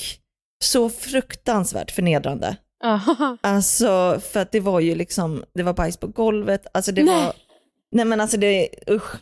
[0.64, 2.56] så fruktansvärt förnedrande.
[3.40, 7.24] Alltså för att det var ju liksom, det var bajs på golvet, alltså det Nej.
[7.24, 7.32] var,
[7.92, 9.16] nej men alltså det, usch,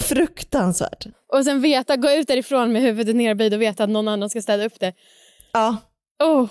[0.00, 1.06] fruktansvärt.
[1.32, 4.42] Och sen veta, gå ut därifrån med huvudet nerböjt och veta att någon annan ska
[4.42, 4.92] städa upp det.
[5.52, 5.76] Ja,
[6.22, 6.48] Oh.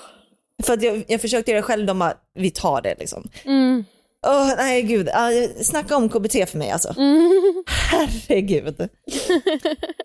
[0.63, 3.29] för att jag, jag försökte göra det själv, de bara, vi tar det liksom.
[3.45, 3.85] Mm.
[4.27, 6.93] Åh nej gud, uh, snacka om KBT för mig alltså.
[6.97, 7.63] Mm.
[7.91, 8.75] Herregud.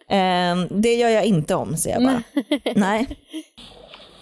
[0.09, 2.23] Ehm, det gör jag inte om, säger jag bara.
[2.75, 3.19] Nej.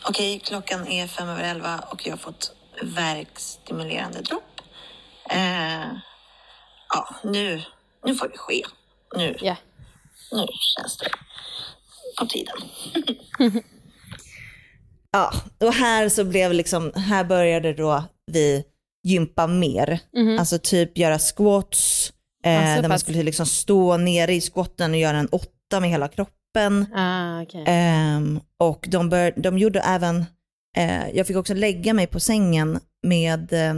[0.09, 4.61] Okej, klockan är fem över elva och jag har fått verkstimulerande dropp.
[5.31, 5.87] Eh,
[6.89, 7.63] ja, nu,
[8.05, 8.63] nu får det ske.
[9.17, 9.57] Nu, Ja.
[10.33, 10.47] nu
[10.77, 11.09] känns det
[12.19, 12.57] på tiden.
[15.15, 18.65] Ja, och här så blev liksom, här började då vi
[19.05, 19.99] gympa mer.
[20.17, 20.39] Mhm.
[20.39, 22.13] Alltså typ göra squats,
[22.45, 23.01] eh, Ja, så där man pass.
[23.03, 26.35] skulle liksom stå nere i squatten och göra en åtta med hela kroppen.
[26.95, 27.65] Ah, okej.
[27.67, 30.25] Ehm, och de, bör, de gjorde även,
[30.77, 33.75] eh, jag fick också lägga mig på sängen med, eh,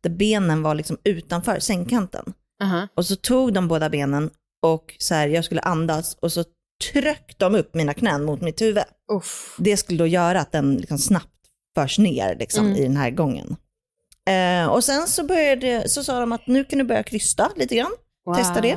[0.00, 2.32] där benen var liksom utanför sängkanten.
[2.62, 2.88] Aha.
[2.94, 4.30] Och så tog de båda benen
[4.62, 6.44] och så här, jag skulle andas och så
[6.92, 8.84] tryckte de upp mina knän mot mitt huvud.
[9.12, 9.56] Uff.
[9.58, 11.26] Det skulle då göra att den liksom snabbt
[11.74, 12.78] förs ner liksom, Mm.
[12.78, 13.56] i den här gången.
[14.30, 17.76] Eh, och sen så, började, så sa de att nu kan du börja krysta lite
[17.76, 17.92] grann.
[18.36, 18.72] Testa det.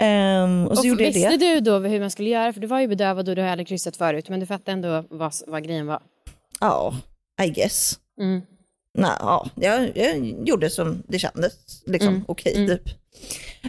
[0.00, 0.08] Wow.
[0.08, 1.36] Ehm, och så Och gjorde jag visste det.
[1.54, 2.52] du då hur man skulle göra?
[2.52, 5.34] För du var ju bedövad och du aldrig kryssat förut, men du fattade ändå vad,
[5.46, 6.02] vad grejen var.
[6.60, 6.94] Ja,
[7.42, 7.98] I guess.
[8.20, 8.40] Mm.
[8.98, 10.18] Nej, ja, jag, jag
[10.48, 11.52] gjorde som det kändes,
[11.86, 12.68] liksom Mm, okej mm.
[12.68, 12.82] typ.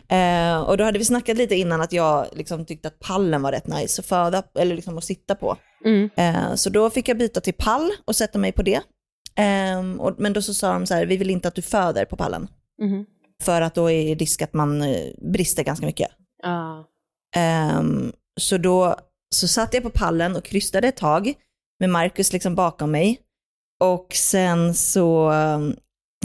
[0.10, 3.52] Eh, och då hade vi snackat lite innan att jag liksom tyckte att pallen var
[3.52, 5.58] rätt nice att föda, eller liksom att sitta på.
[5.86, 6.10] Mm.
[6.16, 8.82] Eh, så då fick jag byta till pall och sätta mig på det.
[9.36, 12.06] Ehm, och, men då så sa de så här, vi vill inte att du föder
[12.06, 12.48] på pallen.
[12.82, 13.06] Mhm.
[13.44, 16.08] För att då är risk att man eh, brister ganska mycket.
[17.36, 18.96] Ehm, så då
[19.36, 21.34] så satt jag på pallen och krystade ett tag
[21.80, 23.20] med Marcus liksom bakom mig.
[23.80, 25.76] Och sen så um,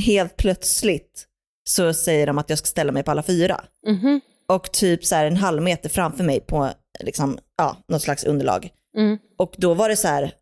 [0.02, 1.26] helt plötsligt
[1.68, 3.64] så säger de att jag ska ställa mig på alla fyra.
[3.86, 4.20] Mhm.
[4.48, 8.70] Och typ så här en halv meter framför mig på liksom, ja, något slags underlag.
[8.96, 9.18] Mm.
[9.38, 10.32] Och då var det så här,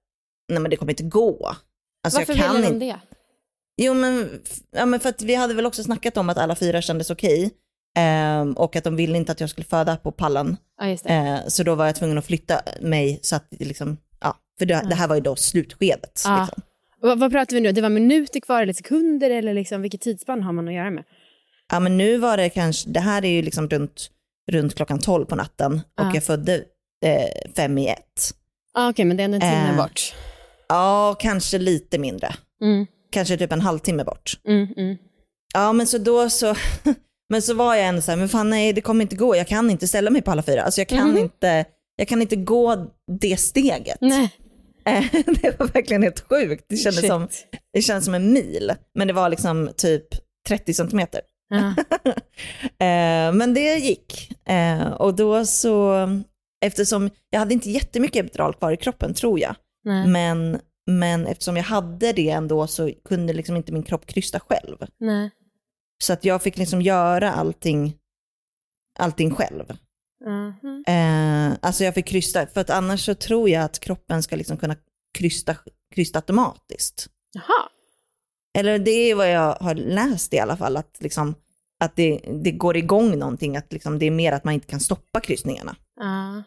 [0.49, 1.57] nej men det kommer inte gå.
[2.05, 3.01] Alltså, Varför jag kan ville de det?
[3.77, 6.83] Jo men, ja, men för att vi hade väl också snackat om att alla fyra
[6.83, 7.51] kändes okej.
[7.97, 10.57] Ehm, och att de ville inte att jag skulle föda på pallen.
[10.81, 11.11] Ja.
[11.11, 14.67] Eh, så då var jag tvungen att flytta mig så att det liksom, ja, för
[14.67, 16.23] det, det här var ju då slutskedet.
[16.25, 16.41] Ja.
[16.41, 16.63] Liksom.
[17.01, 17.73] Vad, vad pratar vi nu?
[17.73, 21.05] Det var minuter kvar eller sekunder eller liksom, vilket tidsspann har man att göra med?
[21.73, 24.11] Ja men nu var det kanske, det här är ju liksom runt,
[24.51, 26.11] runt klockan 12 på natten och Ja.
[26.15, 26.55] jag födde
[27.05, 28.35] eh, fem i ett.
[28.75, 29.77] Ah, Okej, men det är ändå en timme Eh.
[29.77, 30.15] bort.
[30.69, 32.35] Ja, kanske lite mindre.
[32.63, 32.87] Mm.
[33.11, 34.33] Kanske typ en halvtimme bort.
[34.49, 34.97] Mm, mm.
[35.55, 36.55] Ja men så då så,
[37.33, 39.49] men så var jag ändå så här, men fan nej det kommer inte gå, jag
[39.49, 40.63] kan inte ställa mig på alla fyra.
[40.63, 41.19] Alltså jag kan, Mhm.
[41.19, 41.65] inte,
[41.97, 42.87] jag kan inte gå
[43.21, 43.99] det steget.
[44.01, 44.31] Nej.
[44.87, 45.05] Eh,
[45.43, 46.65] det var verkligen helt sjukt.
[46.69, 47.11] Det kändes, Shit.
[47.11, 47.29] som,
[47.73, 50.07] det kändes som en mil, men det var liksom typ
[50.49, 51.21] 30 centimeter.
[52.79, 54.31] Eh, men det gick.
[54.49, 56.09] Eh, och då så,
[56.65, 59.55] eftersom jag hade inte jättemycket epidural kvar i kroppen tror jag,
[59.85, 60.07] Nej.
[60.07, 60.59] men,
[60.91, 64.77] men eftersom jag hade det ändå så kunde liksom inte min kropp krysta själv.
[65.01, 65.31] Nej.
[66.03, 67.97] Så att jag fick liksom göra allting,
[68.99, 69.77] allting själv.
[70.25, 70.85] Mhm.
[70.87, 74.57] Eh, alltså jag fick krysta, för att annars så tror jag att kroppen ska liksom
[74.57, 74.77] kunna
[75.19, 75.57] krysta,
[75.95, 77.09] krysta automatiskt.
[77.33, 77.69] Jaha.
[78.59, 81.35] Eller det är vad jag har läst i alla fall, att, liksom,
[81.85, 84.81] att det, det går igång någonting, att liksom, det är mer att man inte kan
[84.81, 85.77] stoppa kryssningarna.
[86.01, 86.43] Ja.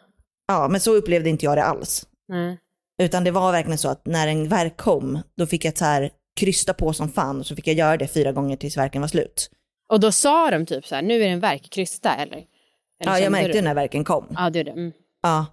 [0.47, 2.07] Ja, men så upplevde inte jag det alls.
[2.27, 2.59] Nej.
[3.01, 6.11] Utan det var verkligen så att när en verk kom, då fick jag så här
[6.35, 9.07] krysta på som fan och så fick jag göra det fyra gånger tills verken var
[9.07, 9.49] slut.
[9.89, 12.37] Och då sa de typ så här, nu är det en verk, krysta eller?
[12.37, 13.61] eller Ja, jag märkte du?
[13.61, 14.25] när verken kom.
[14.37, 14.71] Ja, det är det.
[14.71, 14.91] Mm.
[15.23, 15.45] Ja.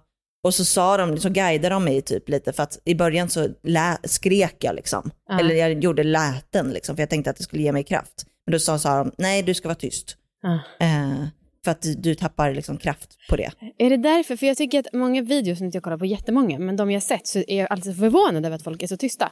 [0.43, 3.47] Och så sa de, så guidade de mig typ lite för att i början så
[3.63, 5.11] lä- skrek jag liksom.
[5.29, 5.39] Ja.
[5.39, 8.25] Eller jag gjorde läten liksom för jag tänkte att det skulle ge mig kraft.
[8.45, 10.17] Men då sa, sa de, nej du ska vara tyst.
[10.41, 10.53] Ja.
[10.85, 11.25] Eh,
[11.63, 13.51] för att du, tappar liksom kraft på det.
[13.77, 14.35] Är det därför?
[14.35, 17.03] För jag tycker att många videos, som inte jag kollar på jättemånga, men de jag
[17.03, 19.31] sett så är jag alltid förvånad över att folk är så tysta.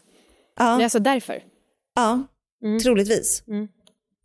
[0.62, 1.43] Det är Ja, alltså därför.
[1.95, 2.28] ja
[2.64, 2.80] Mm.
[2.80, 3.43] troligtvis.
[3.47, 3.68] Mm.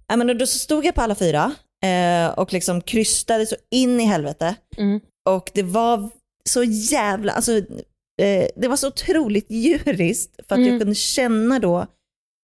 [0.08, 1.52] Ja, men då, stod jag på alla fyra
[1.84, 4.54] eh, och liksom krystade så in i helvete.
[4.76, 5.00] Mm.
[5.28, 6.10] Och det var
[6.48, 7.52] så jävla, alltså
[8.22, 10.70] eh, det var så otroligt djuriskt för att Mm.
[10.72, 11.86] jag kunde känna då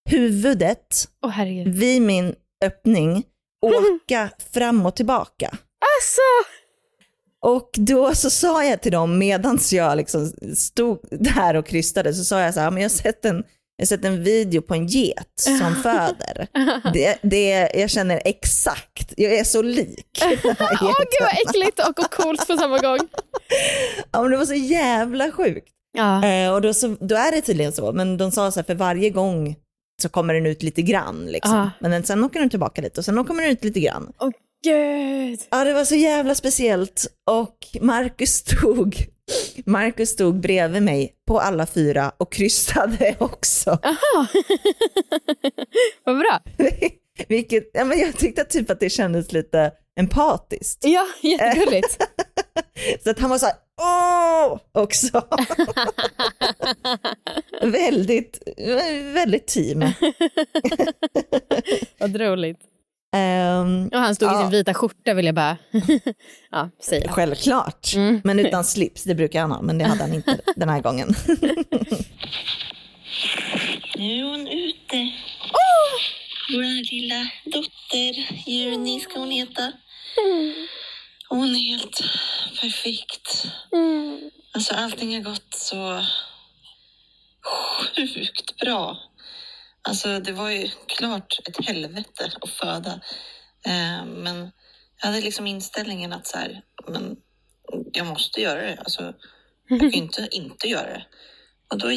[0.09, 1.75] huvudet herregud.
[1.75, 2.35] vid min
[2.65, 3.23] öppning
[3.61, 5.47] åka fram och tillbaka.
[5.47, 6.21] Alltså!
[7.41, 12.23] Och då så sa jag till dem medans jag liksom stod där och krystade så
[12.23, 13.43] sa jag så här, men jag har sett en,
[13.77, 16.47] jag har sett en video på en get som föder.
[16.93, 20.07] Det, det, jag känner exakt, jag är så lik.
[20.23, 20.47] Åh geten.
[20.87, 22.99] gud vad äckligt och, och coolt på samma gång.
[24.11, 25.69] Ja, men det var så jävla sjukt.
[25.97, 26.25] Ja.
[26.25, 28.75] Eh, och då, så, då är det tydligen så, men de sa så här, för
[28.75, 29.55] varje gång
[30.01, 31.25] så kommer den ut lite grann.
[31.25, 31.55] Liksom.
[31.55, 31.69] Ah.
[31.79, 34.11] Men sen åker den tillbaka lite och sen kommer den ut lite grann.
[34.19, 34.29] Åh
[34.63, 35.39] gud.
[35.49, 37.07] Ja, det var så jävla speciellt.
[37.31, 38.95] Och Marcus stod,
[39.65, 43.69] Marcus stod bredvid mig på alla fyra och kryssade också.
[43.69, 44.27] Aha.
[46.03, 46.39] vad bra.
[47.27, 50.85] Vilket, ja, men jag tyckte typ att det kändes lite empatiskt.
[50.85, 52.03] Ja, jättegulligt.
[53.03, 55.27] Så att han var så här, åh, också.
[57.61, 58.39] väldigt,
[59.13, 59.83] väldigt team.
[61.97, 62.59] vad roligt.
[63.13, 64.41] Ehm, Och han stod i ja.
[64.41, 65.57] sin vita skjorta vill jag bara
[66.51, 67.11] ja, säga.
[67.11, 68.21] Självklart, Mm.
[68.23, 71.15] men utan slips, det brukar han ha, men det hade han inte den här gången.
[73.95, 75.11] Nu är hon ute.
[76.49, 79.71] Vår lilla dotter, Juni ska hon heta.
[81.29, 82.01] Hon är helt
[82.61, 83.45] perfekt.
[84.55, 86.03] Alltså allting har gått så
[87.95, 88.97] sjukt bra.
[89.87, 93.01] Alltså det var ju klart ett helvete att föda.
[93.65, 94.51] Eh, men
[95.01, 97.17] jag hade liksom inställningen att så här, men
[97.91, 98.77] jag måste göra det.
[98.77, 99.13] Alltså,
[99.67, 101.05] jag kan ju inte inte göra det.
[101.67, 101.87] Och då,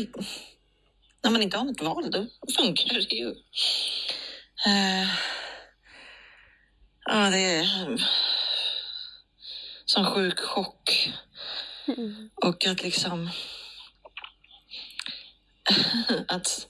[1.23, 2.27] när man inte har något val, då
[2.57, 3.29] funkar det ju.
[4.67, 5.09] Eh,
[7.05, 7.99] ja, det är en
[9.85, 11.13] sån sjuk chock.
[12.35, 13.31] Och att liksom...
[16.29, 16.69] att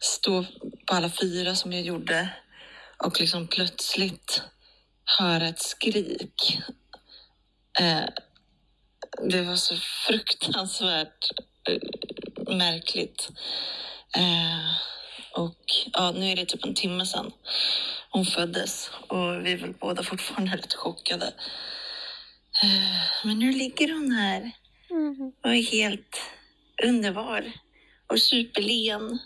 [0.00, 0.44] stå
[0.86, 2.28] på alla fyra som jag gjorde
[3.04, 4.42] och liksom plötsligt
[5.18, 6.58] höra ett skrik.
[7.80, 8.04] Eh,
[9.30, 11.30] det var så fruktansvärt
[11.68, 13.28] eh, märkligt.
[14.16, 14.74] Eh,
[15.34, 17.32] och ja, nu är det typ en timme sedan
[18.10, 21.26] hon föddes och vi är väl båda fortfarande rätt chockade.
[22.62, 24.52] Eh, men nu ligger hon här
[25.44, 26.20] och är helt
[26.84, 27.52] underbar
[28.06, 29.18] och superlen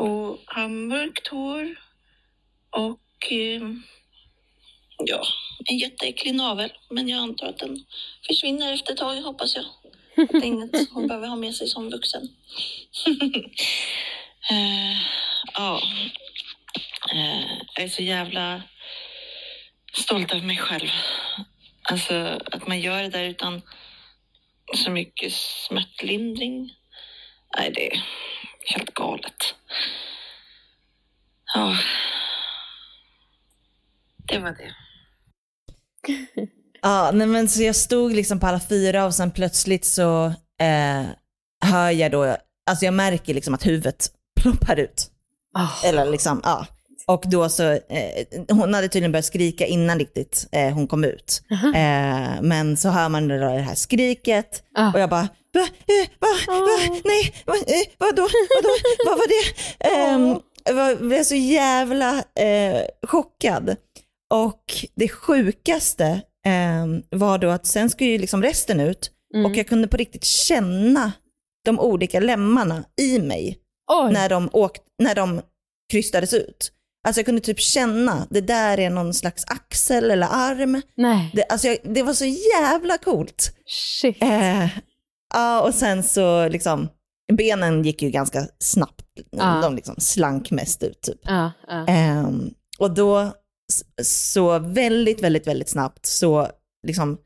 [0.00, 1.76] och har mörkt hår
[2.70, 3.62] och eh,
[4.98, 5.22] ja,
[5.64, 6.72] en jätteäcklig navel.
[6.90, 7.84] Men jag antar att den
[8.26, 9.64] försvinner efter ett tag, hoppas jag.
[10.14, 12.28] Det är inget hon behöver ha med sig som vuxen.
[14.50, 14.98] Eh,
[15.54, 15.80] ja,
[17.12, 18.62] Eh, jag är så jävla
[19.92, 20.88] stolt över mig själv.
[21.82, 23.62] Alltså att man gör det där utan
[24.74, 26.74] så mycket smärtlindring.
[27.58, 28.00] Nej, det
[28.66, 29.54] helt galet.
[31.54, 31.76] Ja,
[34.28, 34.74] det var det.
[36.82, 40.26] Ja, nej men så jag stod liksom på alla fyra och sen plötsligt så
[40.60, 41.04] eh,
[41.64, 42.36] hör jag då,
[42.70, 45.10] alltså jag märker liksom att huvudet ploppar ut.
[45.84, 46.66] Eller liksom, ja.
[47.06, 51.42] Och då så, eh, hon hade tydligen börjat skrika innan riktigt eh, hon kom ut.
[51.74, 54.62] Eh, men så hör man det, där, det här skriket
[54.94, 58.22] och jag bara, va, eh, va, va, nej, va, eh, vadå,
[58.56, 58.76] vadå,
[59.06, 59.54] vad var det?
[60.64, 63.76] Jag var, blev så jävla eh, chockad.
[64.34, 66.06] Och det sjukaste
[66.46, 69.10] eh, var då att sen skulle ju liksom resten ut
[69.44, 71.12] och jag kunde på riktigt känna
[71.64, 73.58] de olika lemmarna i mig
[74.10, 75.40] när de, åkt, när de
[75.92, 76.72] krystades ut.
[77.06, 80.82] Alltså jag kunde typ känna, det där är någon slags axel eller arm.
[80.96, 81.30] Nej.
[81.34, 83.52] Det, alltså jag, det var så jävla coolt.
[83.66, 84.22] Shit.
[84.22, 84.64] Eh,
[85.32, 86.88] ja, och sen så liksom,
[87.32, 89.06] benen gick ju ganska snabbt.
[89.30, 89.60] Ja.
[89.62, 91.20] De liksom slank mest ut typ.
[91.22, 91.86] Ja, ja.
[91.86, 93.32] Ehm, och då
[94.02, 96.48] så väldigt, väldigt, väldigt snabbt så,
[96.86, 97.18] liksom,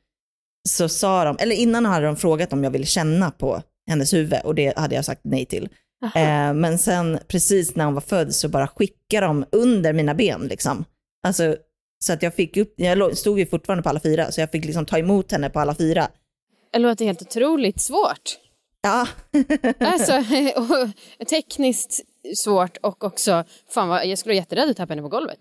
[0.68, 4.40] så sa de, eller innan hade de frågat om jag ville känna på hennes huvud
[4.44, 5.68] och det hade jag sagt nej till.
[6.14, 10.40] Ehm, men sen precis när hon var född så bara skickade de under mina ben
[10.40, 10.84] liksom.
[11.26, 11.56] Alltså,
[12.04, 14.64] så att jag fick upp, jag stod ju fortfarande på alla fyra så jag fick
[14.64, 16.08] liksom ta emot henne på alla fyra.
[16.74, 18.38] Det låter helt otroligt svårt.
[18.82, 19.06] Ja.
[19.80, 20.24] Alltså,
[21.30, 22.00] tekniskt
[22.36, 23.44] svårt och också,
[23.74, 25.38] fan vad, jag skulle vara jätterädd att tappa henne på golvet.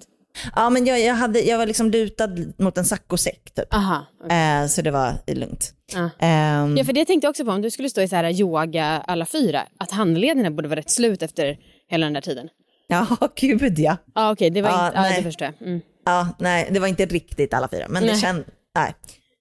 [0.56, 3.74] Ja, men jag, jag, hade, jag var liksom lutad mot en saccosäck typ.
[3.74, 5.74] Aha, Eh, så det var lugnt.
[5.94, 6.10] Ja.
[6.20, 8.30] Ehm, Ja, för det tänkte jag också på, om du skulle stå i så här
[8.42, 11.58] yoga alla fyra, att handlederna borde vara rätt slut efter
[11.90, 12.50] hela den där tiden.
[12.88, 13.98] Ja, gud ja.
[14.16, 15.18] Ja, okej, det var Ja, inte, nej.
[15.18, 15.68] det förstår jag.
[15.68, 15.82] Mm.
[16.06, 18.22] Ja, nej, det var inte riktigt alla fyra, men det Nej.
[18.22, 18.44] känd,
[18.76, 18.94] nej.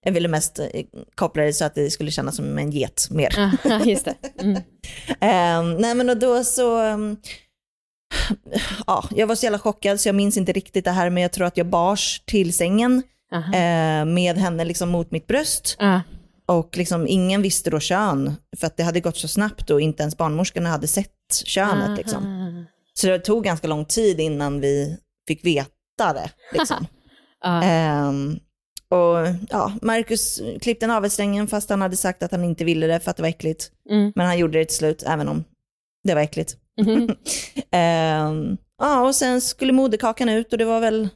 [0.04, 0.66] Jag ville mest eh,
[1.14, 3.56] koppla det så att det skulle kännas som en get mer.
[3.64, 4.14] Ja, just det.
[4.40, 4.62] Mm.
[5.20, 7.16] Ehm, nej men och då så, ehm,
[8.86, 11.32] ja, jag var så jävla chockad så jag minns inte riktigt det här men jag
[11.32, 13.54] tror att jag bars till sängen Aha.
[13.54, 15.76] eh, med henne liksom mot mitt bröst.
[15.78, 16.00] Ja.
[16.46, 20.02] Och liksom ingen visste då kön för att det hade gått så snabbt och inte
[20.02, 21.10] ens barnmorskorna hade sett
[21.44, 22.24] könet liksom.
[22.26, 22.64] Aha.
[22.94, 24.96] Så det tog ganska lång tid innan vi
[25.28, 26.30] fick veta det.
[26.52, 26.86] Liksom.
[27.44, 27.62] Ja.
[27.62, 28.38] Ehm,
[28.92, 33.10] och ja, Marcus klippte navelsträngen fast han hade sagt att han inte ville det för
[33.10, 33.70] att det var äckligt.
[33.90, 34.12] Mm.
[34.14, 35.44] Men han gjorde det till slut, även om
[36.04, 36.56] det var äckligt.
[36.80, 37.16] Mhm.
[37.70, 41.08] Ehm, ja, och sen skulle moderkakan ut och det var väl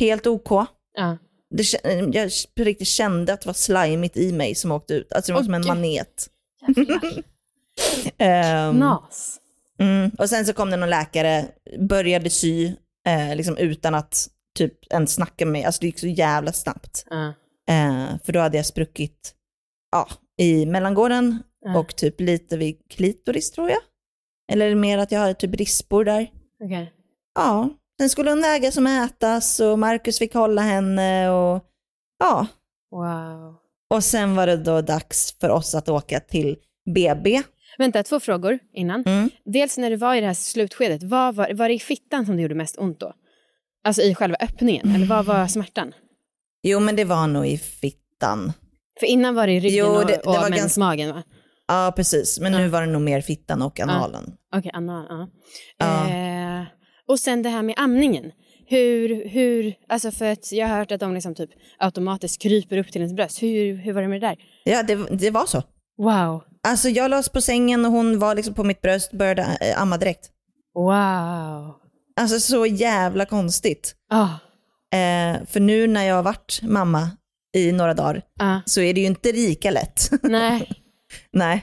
[0.00, 0.50] helt OK.
[0.94, 1.18] Ja.
[1.50, 1.64] Det,
[2.12, 5.12] jag på riktigt kände att det var slimigt i mig som åkte ut.
[5.12, 6.28] Alltså det var Åh, som en manet.
[8.18, 9.38] Ehm, Nas.
[9.78, 10.10] Mm.
[10.18, 11.46] Och sen så kom det någon läkare,
[11.78, 12.72] började sy,
[13.06, 15.64] eh, liksom utan att typ ens snacka med mig.
[15.64, 17.04] Alltså det gick så jävla snabbt.
[17.10, 17.26] Ja.
[17.68, 19.34] Eh, för då hade jag spruckit
[19.92, 21.78] ja, i mellangården Ja.
[21.78, 23.78] och typ lite vid klitoris tror jag.
[24.52, 26.30] Eller mer att jag hade typ rispor där.
[26.64, 26.92] Okej.
[27.34, 27.68] Ja,
[28.00, 31.64] sen skulle hon vägas och mätas och Marcus fick hålla henne och
[32.18, 32.46] ja.
[32.90, 33.54] Wow.
[33.94, 36.56] Och sen var det då dags för oss att åka till
[36.94, 37.42] BB.
[37.78, 39.02] Vänta, två frågor innan.
[39.06, 39.30] Mm.
[39.44, 42.36] Dels när du var i det här slutskedet, vad var, var det i fittan som
[42.36, 43.12] det gjorde mest ont då?
[43.84, 45.92] Alltså i själva öppningen, eller vad var smärtan?
[46.62, 48.52] Jo men det var nog i fittan.
[49.00, 51.22] För innan var det i ryggen Jo, och, det- det och var mensmagen va?
[51.68, 54.32] Ja precis, men nu var det nog mer fittan och analen.
[54.56, 55.28] Okej, anal, ja.
[55.78, 56.08] Ja.
[56.08, 56.64] Eh,
[57.08, 58.32] och sen det här med amningen.
[58.66, 62.92] Hur, hur, alltså för att jag har hört att de liksom typ automatiskt kryper upp
[62.92, 63.42] till ens bröst.
[63.42, 64.36] Hur, hur var det med det där?
[64.64, 65.62] Ja det, det var så.
[65.98, 66.42] Wow.
[66.68, 69.98] Alltså jag lades på sängen och hon var liksom på mitt bröst började eh, amma
[69.98, 70.30] direkt.
[70.74, 71.74] Wow.
[72.20, 73.94] Alltså så jävla konstigt.
[74.10, 74.28] Ah.
[74.96, 77.10] Eh, för nu när jag har varit mamma
[77.56, 78.58] i några dagar Ah.
[78.66, 80.10] så är det ju inte lika lätt.
[80.22, 80.72] Nej.
[81.32, 81.56] Nej.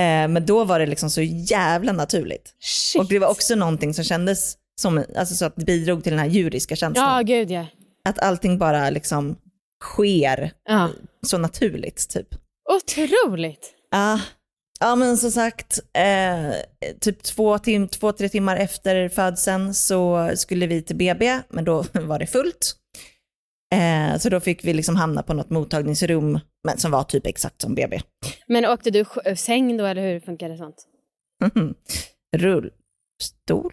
[0.00, 2.54] Eh, men då var det liksom så jävla naturligt.
[2.60, 3.00] Shit.
[3.00, 6.18] Och det var också någonting som kändes som, alltså så att det bidrog till den
[6.18, 7.16] här djuriska känslan.
[7.16, 7.66] Ja, gud ja.
[8.04, 9.36] Att allting bara liksom
[9.84, 10.88] sker Ja.
[11.26, 12.28] så naturligt typ.
[12.70, 13.70] Otroligt.
[13.90, 14.20] Ja,
[14.80, 16.52] ja men som sagt, eh,
[17.00, 21.84] typ två, tim två, tre timmar efter födseln så skulle vi till BB, men då
[21.92, 22.74] var det fullt.
[23.74, 27.62] Eh, så då fick vi liksom hamna på något mottagningsrum, men som var typ exakt
[27.62, 28.00] som BB.
[28.46, 29.04] Men åkte du
[29.36, 30.86] säng då eller hur funkade sånt?
[31.54, 31.74] Mhm.
[32.36, 33.72] Rullstol?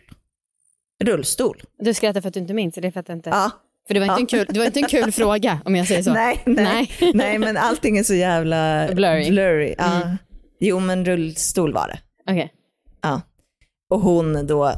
[1.03, 1.61] Rullstol?
[1.79, 3.29] Du skrattar för att du inte minns, det fattar jag inte.
[3.29, 3.51] Ja.
[3.87, 4.39] För det var, inte Ja.
[4.39, 6.13] en kul, det var inte en kul fråga om jag säger så.
[6.13, 7.39] Nej, nej, nej.
[7.39, 9.75] men allting är så jävla Blurry.
[9.77, 10.01] Ja.
[10.01, 10.17] Mm.
[10.59, 11.99] Jo, men rullstol var det.
[12.31, 12.53] Okej.
[13.01, 13.21] Ja.
[13.89, 14.73] Och hon då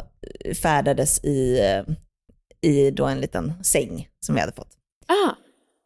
[0.62, 1.60] färdades i,
[2.62, 4.78] i då en liten säng som vi hade fått.
[5.08, 5.32] Ah.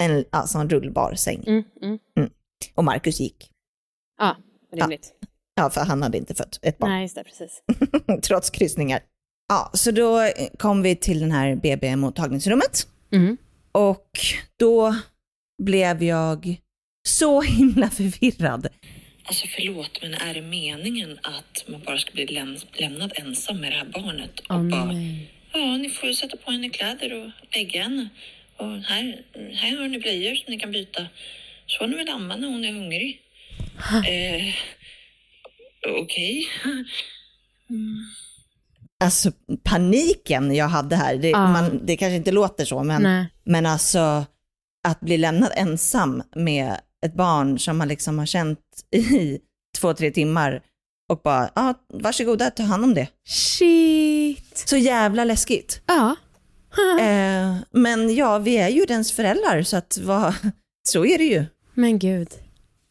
[0.03, 1.43] En ja, sån rullbar säng.
[1.47, 1.63] Mm,
[2.15, 2.29] mm.
[2.75, 3.51] Och Marcus gick.
[4.17, 4.37] Ja,
[4.73, 5.13] rimligt.
[5.55, 6.89] Ja, för han hade inte fött ett barn.
[6.89, 7.63] Nej, just det, precis.
[8.23, 8.99] Trots kryssningar.
[9.47, 10.29] Ja, så då
[10.59, 12.87] kom vi till den här BB-mottagningsrummet.
[13.11, 13.37] Mm.
[13.71, 14.09] Och
[14.57, 14.95] då
[15.63, 16.61] blev jag
[17.07, 18.67] så himla förvirrad.
[19.23, 23.71] Alltså förlåt, men är det meningen att man bara ska bli läm- lämnad ensam med
[23.71, 24.39] det här barnet?
[24.39, 25.31] Och Åh, bara, nej.
[25.53, 28.09] ja, ni får sätta på henne kläder och lägga henne.
[28.57, 29.21] Och här,
[29.53, 31.05] här har ni blöjor som ni kan byta.
[31.65, 33.21] Så får ni väl amma när hon är hungrig.
[34.07, 34.53] eh,
[36.01, 36.47] Okej.
[39.03, 39.31] Alltså
[39.63, 41.47] paniken jag hade här, det, Ja.
[41.47, 43.25] man, det kanske inte låter så, men, Nej.
[43.43, 44.25] men alltså
[44.87, 48.59] att bli lämnad ensam med ett barn som man liksom har känt
[48.95, 49.39] i
[49.77, 50.63] två, tre timmar
[51.09, 53.07] och bara, ja, ah, varsågoda, ta hand om det.
[53.27, 54.63] Shit.
[54.65, 55.81] Så jävla läskigt.
[55.85, 56.15] Ja.
[56.99, 60.33] eh, men ja, vi är ju dens föräldrar, så att vad,
[60.89, 61.45] så är det ju.
[61.73, 62.27] Men gud.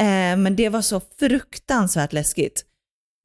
[0.00, 2.64] Eh, men det var så fruktansvärt läskigt.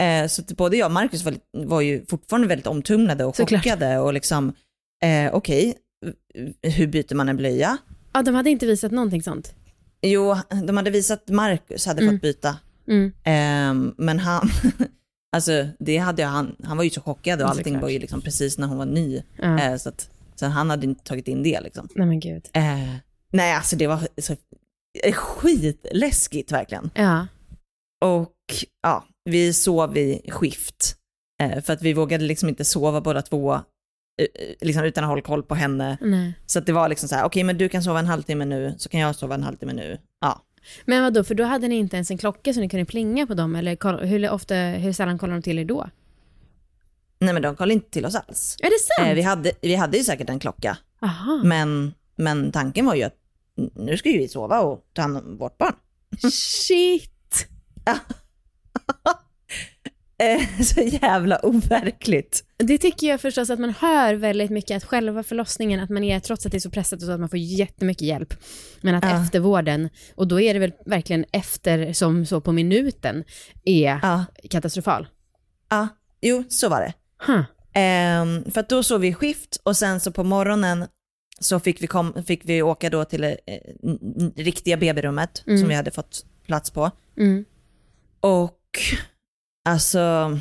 [0.03, 3.63] Eh, så att både jag och Marcus var, var ju fortfarande väldigt omtumlade och Såklart.
[3.63, 4.53] chockade och liksom,
[5.03, 5.77] eh, okej,
[6.61, 7.77] hur byter man en blöja?
[8.13, 9.53] Ja, de hade inte visat någonting sånt.
[10.05, 10.35] Jo,
[10.67, 12.15] de hade visat att Marcus hade Mm.
[12.15, 13.05] fått byta, Mm.
[13.23, 14.49] eh, men han,
[15.35, 18.21] alltså det hade ju han, han var ju så chockad och allting var ju liksom
[18.21, 19.59] precis när hon var ny, Ja.
[19.59, 21.87] eh, så att så han hade inte tagit in det liksom.
[21.95, 22.49] Nej men gud.
[22.53, 22.95] Eh,
[23.31, 24.35] nej, alltså det var så
[25.13, 26.89] skitläskigt verkligen.
[26.95, 27.27] Ja.
[28.05, 28.33] Och
[28.81, 30.95] ja, vi sov i skift.
[31.43, 33.59] Eh, för att vi vågade liksom inte sova båda två
[34.61, 35.97] liksom utan att hålla koll på henne.
[36.01, 36.33] Nej.
[36.45, 38.75] Så att det var liksom så här, okej men du kan sova en halvtimme nu,
[38.77, 39.99] så kan jag sova en halvtimme nu.
[40.21, 40.41] Ja.
[40.85, 43.33] Men vadå, för då hade ni inte ens en klocka så ni kunde plinga på
[43.33, 43.55] dem?
[43.55, 45.89] Eller hur, ofta, hur sällan kollar de till er då?
[47.19, 48.57] Nej men de kollade inte till oss alls.
[48.59, 49.09] Är det sant?
[49.09, 51.41] Eh, vi, hade, vi hade ju säkert en klocka, Aha.
[51.43, 53.15] men, men tanken var ju att
[53.75, 55.73] nu ska ju vi sova och ta hand om vårt barn.
[56.31, 57.47] Shit!
[57.85, 57.95] Eh,
[60.63, 62.43] så jävla overkligt.
[62.57, 66.19] Det tycker jag förstås att man hör väldigt mycket, att själva förlossningen, att man är,
[66.19, 68.33] trots att det är så pressat och så att man får jättemycket hjälp,
[68.81, 69.21] men att Ja.
[69.23, 73.23] eftervården, och då är det väl verkligen efter som så på minuten,
[73.65, 74.25] är Ja.
[74.49, 75.07] katastrofal.
[75.69, 75.87] Ja,
[76.21, 76.93] jo så var det.
[77.27, 77.41] Huh.
[77.73, 80.85] Ehm, för att då sov vi skift och sen så på morgonen
[81.39, 83.33] så fick vi, kom, fick vi åka då till eh,
[84.35, 85.59] riktiga BB-rummet Mm.
[85.59, 86.91] som vi hade fått plats på.
[87.17, 87.45] Mm.
[88.19, 88.59] Och
[89.65, 90.39] alltså,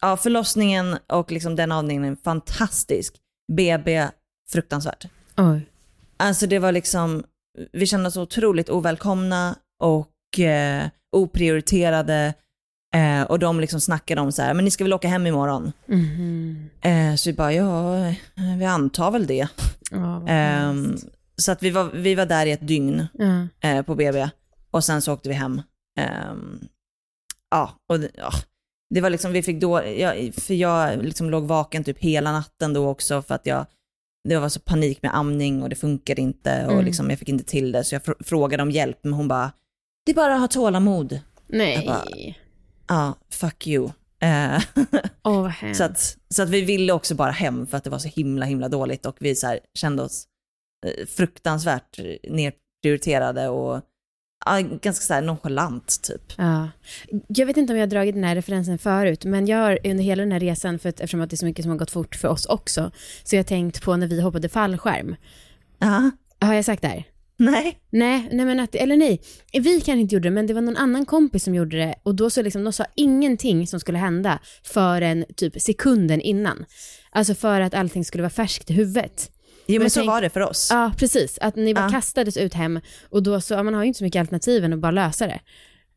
[0.00, 3.14] ja förlossningen och liksom den avdelningen är fantastisk.
[3.52, 4.08] BB,
[4.50, 5.06] fruktansvärt.
[5.36, 5.66] Oj.
[6.16, 7.24] Alltså det var liksom,
[7.72, 12.34] vi kände oss otroligt ovälkomna och eh, oprioriterade.
[12.94, 15.72] Eh, och de liksom snackade om så här, men ni ska väl åka hem imorgon?
[15.86, 16.70] Mhm.
[16.80, 18.14] Eh, så vi bara, ja, eh,
[18.58, 19.48] vi antar väl det.
[19.92, 21.06] Ehm, hemskt.
[21.36, 23.06] så att vi var, vi var där i ett dygn
[23.60, 24.28] eh, på BB
[24.70, 25.62] och sen så åkte vi hem.
[26.00, 26.60] Ehm,
[27.50, 28.32] ja, och ja,
[28.94, 32.72] det var liksom, vi fick då, jag, för jag liksom låg vaken typ hela natten
[32.72, 33.66] då också för att jag
[34.28, 36.84] det var så panik med amning och det funkade inte och Mm.
[36.84, 37.84] liksom, jag fick inte till det.
[37.84, 39.52] Så jag fr- frågade om hjälp, men hon bara,
[40.06, 41.20] det är bara att ha tålamod.
[41.46, 42.38] Nej.
[42.88, 43.90] Ja, fuck you.
[45.60, 45.78] Hemskt.
[45.78, 48.46] så, att, så att vi ville också bara hem för att det var så himla
[48.46, 50.24] himla dåligt och vi så här, kände oss
[50.86, 53.80] eh, fruktansvärt nedprioriterade och
[54.80, 56.32] ganska så här nonchalant typ.
[56.38, 56.68] Ja.
[57.28, 60.04] Jag vet inte om jag har dragit den här referensen förut, men jag har under
[60.04, 61.90] hela den här resan, för att, eftersom att det är så mycket som har gått
[61.90, 62.90] fort för oss också,
[63.24, 65.16] så jag har tänkt på när vi hoppade fallskärm.
[65.78, 66.10] Ja.
[66.40, 67.04] Har jag sagt det här?
[67.36, 67.78] Nej.
[67.90, 69.20] Nej, nej men att, eller nej,
[69.52, 72.14] vi kanske inte gjorde det, men det var någon annan kompis som gjorde det och
[72.14, 76.64] då så liksom, de sa ingenting som skulle hända förrän typ sekunden innan.
[77.10, 79.30] Alltså för att allting skulle vara färskt i huvudet.
[79.66, 80.68] Jo men så tänk- var det för oss.
[80.70, 81.38] Ja, precis.
[81.38, 81.90] Att ni bara Ja.
[81.90, 82.80] kastades ut hem
[83.10, 85.40] och då så, man har ju inte så mycket alternativ än att bara lösa det.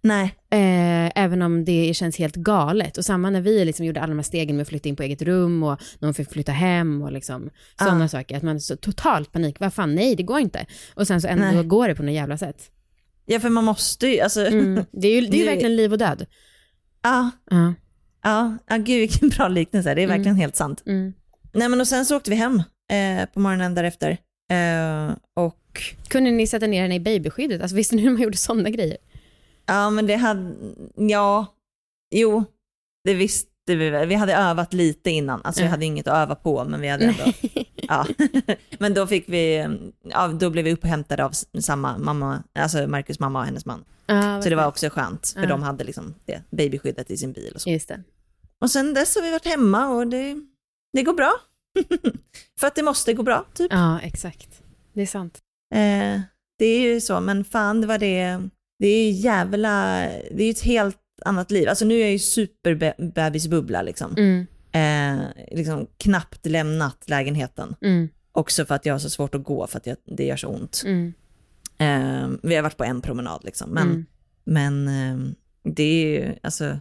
[0.05, 0.23] Nej.
[0.49, 2.97] Eh, även om det känns helt galet.
[2.97, 5.03] Och samma när vi liksom gjorde alla de här stegen med att flytta in på
[5.03, 7.49] eget rum och någon fick flytta hem och liksom
[7.79, 8.07] sådana Ja.
[8.07, 8.37] saker.
[8.37, 9.59] Att man så totalt panik.
[9.59, 10.65] Vad fan, nej det går inte.
[10.95, 11.63] Och sen så ändå Nej.
[11.63, 12.69] går det på något jävla sätt.
[13.25, 14.45] Ja för man måste ju, alltså.
[14.45, 14.85] Mm.
[14.91, 16.25] Det är ju, det är ju verkligen liv och död.
[17.03, 17.31] Ja.
[17.49, 17.73] Ja.
[18.23, 20.83] Ja, ja gud vilken bra liknelse, det är verkligen helt sant.
[20.85, 21.13] Mm.
[21.53, 24.17] Nej men och sen så åkte vi hem eh, på morgonen därefter.
[24.51, 25.59] Eh, och
[26.07, 27.61] Kunde ni sätta ner henne i babyskyddet?
[27.61, 28.97] Alltså visste ni hur man gjorde sådana grejer?
[29.65, 30.53] ja men det hade,
[30.95, 31.45] ja,
[32.15, 32.43] jo,
[33.05, 34.07] det visste vi väl.
[34.07, 35.71] Vi hade övat lite innan, alltså vi Ja.
[35.71, 37.23] hade inget att öva på men vi hade ändå,
[37.75, 38.07] ja.
[38.79, 39.67] men då fick vi,
[40.03, 41.31] ja då blev vi upphämtade av
[41.61, 43.85] samma mamma, alltså Marcus mamma och hennes man.
[44.05, 45.47] Ja, Så det var också skönt, för Ja.
[45.49, 47.69] de hade liksom det babyskyddet i sin bil och så.
[47.69, 48.03] Just det.
[48.61, 50.35] Och sen dess har vi varit hemma och det,
[50.93, 51.31] det går bra.
[52.59, 53.71] För att det måste gå bra, typ.
[53.71, 54.61] Ja, exakt.
[54.93, 55.39] Det är sant.
[55.75, 56.21] Eh,
[56.59, 58.39] det är ju så, men fan det var det,
[58.79, 59.95] det är ju jävla,
[60.31, 61.69] det är ju ett helt annat liv.
[61.69, 64.15] Alltså nu är jag ju superbebisbubbla liksom.
[64.17, 64.45] Mm.
[64.71, 67.75] Eh, liksom knappt lämnat lägenheten.
[67.81, 68.09] Mm.
[68.31, 70.47] Också för att jag har så svårt att gå för att jag, det gör så
[70.47, 70.83] ont.
[70.85, 71.13] Mm.
[71.77, 74.05] Eh, vi har varit på en promenad liksom, men, Mm.
[74.43, 75.33] men eh,
[75.73, 76.79] det är ju, alltså,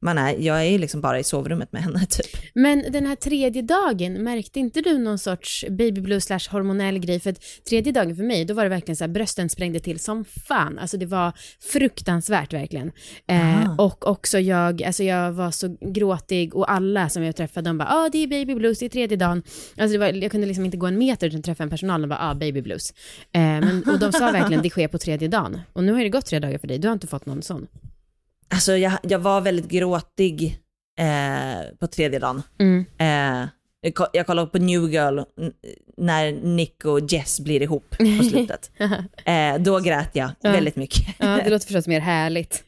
[0.00, 2.26] man är, jag är liksom bara i sovrummet med henne typ.
[2.54, 7.20] Men den här tredje dagen, märkte inte du någon sorts baby blue slash hormonell grej?
[7.20, 7.34] För
[7.68, 10.78] tredje dagen för mig, då var det verkligen så här, brösten sprängde till som fan.
[10.78, 11.32] Alltså det var
[11.72, 12.92] fruktansvärt verkligen.
[13.28, 17.78] Eh, och också jag, alltså jag var så gråtig och alla som jag träffade, de
[17.78, 19.42] bara, ah, det är baby blues, det är tredje dagen.
[19.76, 22.30] Alltså var, jag kunde liksom inte gå en meter utan träffa en personal och bara,
[22.30, 22.90] ah, baby blues.
[23.32, 25.60] Eh, men, och de sa verkligen, det sker på tredje dagen.
[25.72, 27.66] Och nu har det gått tre dagar för dig, du har inte fått någon sån.
[28.48, 30.58] Alltså jag, jag var väldigt gråtig
[30.98, 32.42] eh, på tredje dagen.
[32.58, 32.84] Mm.
[32.98, 33.48] Eh,
[33.80, 35.20] jag ko- jag kollade på New Girl
[35.96, 38.70] när Nick och Jess blir ihop på slutet.
[39.24, 40.52] eh, då grät jag Ja.
[40.52, 41.06] väldigt mycket.
[41.18, 42.62] Ja, det låter förstås mer härligt.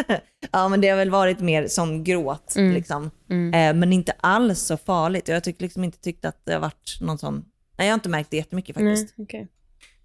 [0.52, 2.72] ja men det har väl varit mer som gråt Mm.
[2.74, 3.10] liksom.
[3.30, 3.54] Mm.
[3.54, 5.28] Eh, men inte alls så farligt.
[5.28, 7.44] Jag tycker liksom inte tyckt att det har varit någon sån,
[7.78, 9.14] nej jag har inte märkt det jättemycket faktiskt.
[9.16, 9.48] Nej.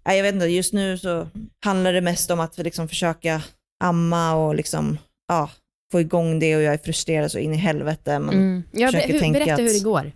[0.06, 1.28] Nej, jag vet inte, just nu så
[1.64, 3.42] handlar det mest om att liksom försöka
[3.84, 4.98] amma och liksom,
[5.28, 5.50] ja,
[5.92, 8.18] få igång det och jag är frustrerad så in i helvete.
[8.18, 8.62] Men Mm.
[8.72, 10.12] Ja, försöker hur, tänka berätta att- hur det går.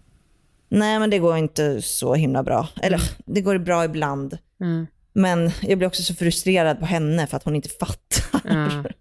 [0.68, 2.68] Nej men det går inte så himla bra.
[2.82, 4.38] Eller det går bra ibland.
[4.60, 4.86] Mm.
[5.12, 8.40] Men jag blir också så frustrerad på henne för att hon inte fattar.
[8.44, 8.84] Ja.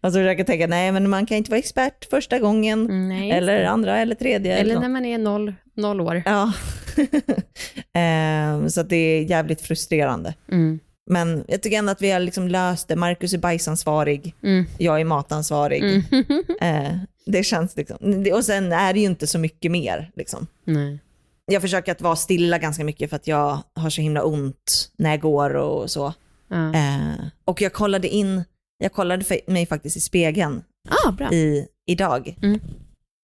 [0.00, 2.80] Alltså försöker tänka, nej men man kan inte vara expert första gången.
[2.84, 3.68] Mm, nej, eller det.
[3.68, 4.56] andra eller tredje.
[4.56, 4.82] Eller något.
[4.82, 6.22] när man är noll, noll år.
[6.26, 6.52] Ja.
[7.94, 10.34] Ehm, så det är jävligt frustrerande.
[10.52, 10.78] Mm.
[11.10, 12.96] Men jag tycker ändå att vi har liksom löst det.
[12.96, 14.66] Marcus är bajsansvarig, Mm.
[14.78, 15.82] jag är matansvarig.
[15.82, 16.02] Mm.
[16.60, 16.96] Eh,
[17.26, 20.10] det känns liksom, och sen är det ju inte så mycket mer.
[20.16, 20.46] Liksom.
[20.64, 20.98] Nej.
[21.46, 25.10] Jag försöker att vara stilla ganska mycket för att jag har så himla ont när
[25.10, 26.14] jag går och så.
[26.48, 26.74] Ja.
[26.74, 28.44] Eh, och jag kollade in,
[28.78, 31.32] jag kollade för mig faktiskt i spegeln Ah, bra.
[31.32, 32.36] i, idag.
[32.42, 32.60] Mm.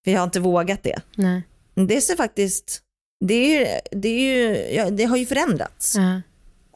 [0.03, 0.99] För jag har inte vågat det.
[1.15, 1.41] Nej.
[1.75, 2.81] Det ser faktiskt,
[3.25, 4.19] det, är, det, är
[4.85, 5.95] ju, det har ju förändrats.
[5.97, 6.21] Ja.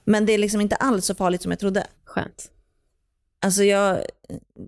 [0.09, 1.87] Men det är liksom inte alls så farligt som jag trodde.
[2.05, 2.51] Skönt.
[3.41, 4.05] Alltså jag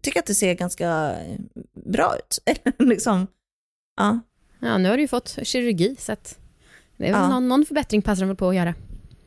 [0.02, 1.16] tycker att det ser ganska
[1.86, 2.40] bra ut.
[2.80, 3.28] liksom,
[3.98, 4.20] ja.
[4.60, 6.38] Ja, nu har du ju fått kirurgi så att
[6.98, 7.28] det är väl Ja.
[7.30, 8.74] någon, någon förbättring passar de väl på att göra.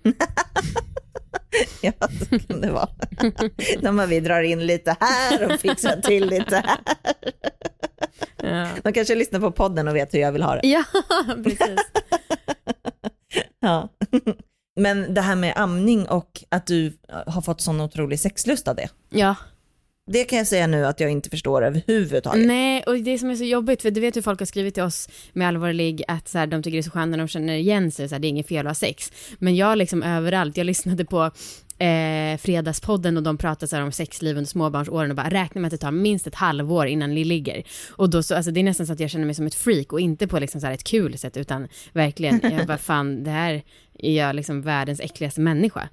[1.81, 1.93] ja,
[2.31, 2.89] så kan det vara.
[3.83, 6.79] De bara, vi drar in lite här och fixar till lite här.
[8.37, 10.69] Ja, De kanske lyssnar på podden och vet hur jag vill ha det.
[10.69, 10.85] ja
[11.45, 11.81] precis.
[13.61, 13.89] Ja.
[14.77, 16.93] Men det här med amning och att du
[17.27, 18.89] har fått sån otrolig sexlust av det.
[19.11, 19.35] Ja.
[20.07, 22.47] Det kan jag säga nu att jag inte förstår överhuvudtaget.
[22.47, 24.83] Nej, och det som är så jobbigt, för du vet hur folk har skrivit till
[24.83, 27.55] oss med allvarlig att så här, de tycker det är så skönt när de känner
[27.55, 29.13] igen sig, så här, det är inget fel att ha sex.
[29.39, 31.31] Men jag liksom överallt, jag lyssnade på
[31.79, 35.71] eh, Fredagspodden och de pratar så om sexliv under småbarnsåren och bara räknar med att
[35.81, 37.63] det tar minst ett halvår innan ni ligger.
[37.91, 39.93] Och då så, alltså det är nästan så att jag känner mig som ett freak
[39.93, 43.63] och inte på liksom så ett kul sätt utan verkligen, jag bara fan det här
[43.99, 45.89] är jag liksom världens äckligaste människa.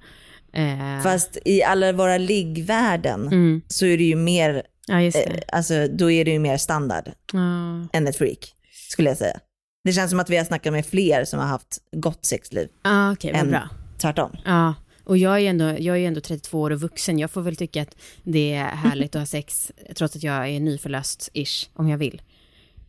[0.54, 3.62] Eh, Fast i alla våra liggvärden Mm.
[3.68, 5.12] så är det ju mer, ja eh,
[5.52, 7.88] alltså då är det ju mer standard Ja.
[7.92, 8.52] än ett freak,
[8.90, 9.38] skulle jag säga.
[9.84, 12.68] Det känns som att vi har snackat med fler som har haft gott sexliv
[13.12, 13.68] okej, vad än bra.
[13.98, 14.36] tvärtom.
[14.44, 14.74] Ja,
[15.04, 17.18] och jag är ändå, jag är ändå 32 år och vuxen.
[17.18, 20.60] Jag får väl tycka att det är härligt att ha sex trots att jag är
[20.60, 22.22] nyförlöst-ish, om jag vill.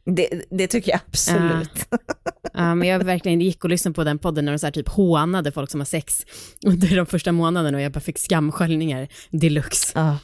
[0.05, 1.85] Det, det tycker jag absolut.
[2.53, 4.89] Ja, men jag verkligen gick och lyssnade på den podden när de så här typ
[4.89, 6.25] hånade folk som har sex
[6.65, 9.91] under de första månaderna och jag bara fick skamsköljningar deluxe.
[9.95, 10.17] Ja.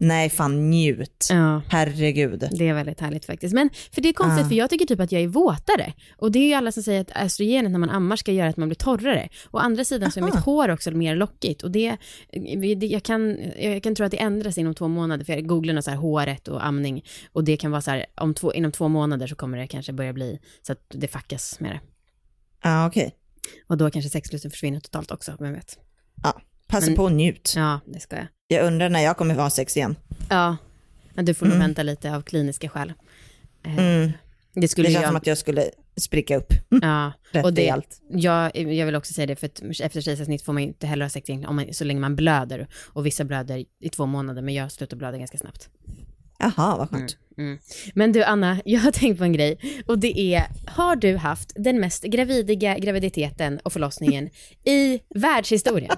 [0.00, 1.26] Nej, fan njut.
[1.30, 1.62] Ja.
[1.68, 2.48] Herregud.
[2.52, 3.54] Det är väldigt härligt faktiskt.
[3.54, 4.48] Men för det är konstigt, Ja.
[4.48, 5.92] för jag tycker typ att jag är våtare.
[6.16, 8.56] Och det är ju alla som säger att östrogenet när man ammar ska göra att
[8.56, 9.28] man blir torrare.
[9.50, 10.34] Å andra sidan så är Aha.
[10.34, 11.62] mitt hår också mer lockigt.
[11.62, 11.96] Och det,
[12.78, 15.80] det- jag, kan, jag kan tro att det ändras inom två månader, för jag googlar
[15.80, 17.04] så här håret och amning.
[17.32, 19.92] Och det kan vara så här, om två, inom två månader så kommer det kanske
[19.92, 21.80] börja bli så att det fuckas med det.
[22.62, 23.14] Ja, okej.
[23.66, 25.78] Och då kanske sexlusten försvinner totalt också, vem vet.
[26.22, 27.52] Ja, passa Men- på och njut.
[27.56, 28.26] Ja, det ska jag.
[28.48, 29.96] Jag undrar när jag kommer ha sex igen.
[30.30, 30.56] Ja,
[31.14, 31.66] men du får nog Mm.
[31.68, 32.92] vänta lite av kliniska skäl.
[33.66, 34.12] Eh, Mm.
[34.54, 35.08] Det Det skulle känns jag...
[35.08, 36.52] som att jag skulle spricka upp.
[36.82, 37.74] Ja, Rätt och det,
[38.10, 41.04] jag, jag vill också säga det, för att efter kejsarsnitt får man ju inte heller
[41.04, 42.66] ha sex egentligen, om man, så länge man blöder.
[42.86, 45.68] Och vissa blöder i två månader, men jag slutar blöda ganska snabbt.
[46.38, 47.16] Jaha, vad skönt.
[47.38, 47.58] Mm.
[47.94, 49.58] Men du Anna, jag har tänkt på en grej.
[49.86, 54.30] Och det är, har du haft den mest gravidiga graviditeten och förlossningen
[54.64, 55.96] i världshistorien?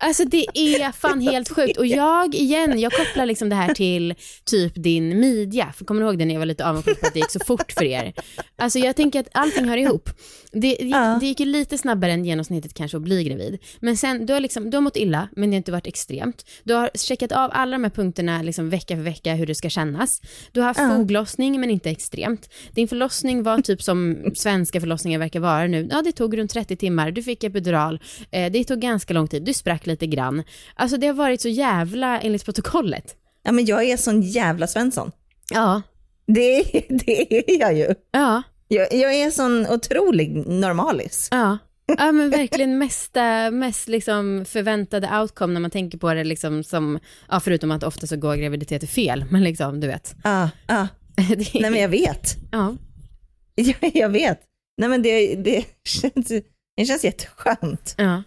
[0.00, 1.76] Alltså det är fan helt sjukt.
[1.78, 5.72] Och jag, igen, jag kopplar liksom det här till typ din midja.
[5.76, 7.40] För kommer du ihåg det när jag var lite avundsjuk på att det gick så
[7.46, 8.12] fort för er?
[8.56, 10.10] Alltså jag tänker att allting hör ihop.
[10.52, 13.58] Det, gick, det gick ju lite snabbare än genomsnittet kanske att bli gravid.
[13.80, 16.44] Men sen, du har, liksom, du har mått illa, men det har inte varit extremt.
[16.64, 19.68] Du har checkat av alla de här punkterna liksom vecka för vecka hur det ska
[19.70, 20.20] kännas.
[20.52, 20.96] Du har haft Ja.
[20.96, 22.48] foglossning, men inte extremt.
[22.74, 25.88] Din förlossning var typ som svenska förlossningar verkar vara nu.
[25.90, 27.10] Ja, det tog runt 30 timmar.
[27.10, 28.00] Du fick epidural.
[28.30, 29.42] Eh, det tog ganska lång tid.
[29.44, 30.42] Du sprack lite grann.
[30.74, 33.16] Alltså det har varit så jävla enligt protokollet.
[33.42, 35.10] Ja, men jag är sån jävla Svensson.
[35.54, 35.82] Ja.
[36.26, 37.94] Det, det är jag ju.
[38.12, 38.42] Ja.
[38.68, 41.28] Jag, jag är sån otrolig normalis.
[41.30, 41.58] Ja.
[41.98, 46.98] Ja men verkligen mesta, mest liksom förväntade outcome när man tänker på det liksom som,
[47.28, 50.14] ja förutom att ofta så går graviditeter fel, men liksom du vet.
[50.24, 50.88] Ja, ja.
[51.16, 52.36] Det- Nej men jag vet.
[52.52, 52.76] Ja.
[53.54, 54.40] Jag, jag vet.
[54.80, 56.28] Nej men det, det, känns,
[56.76, 57.94] det känns jätteskönt.
[57.98, 58.22] Ja.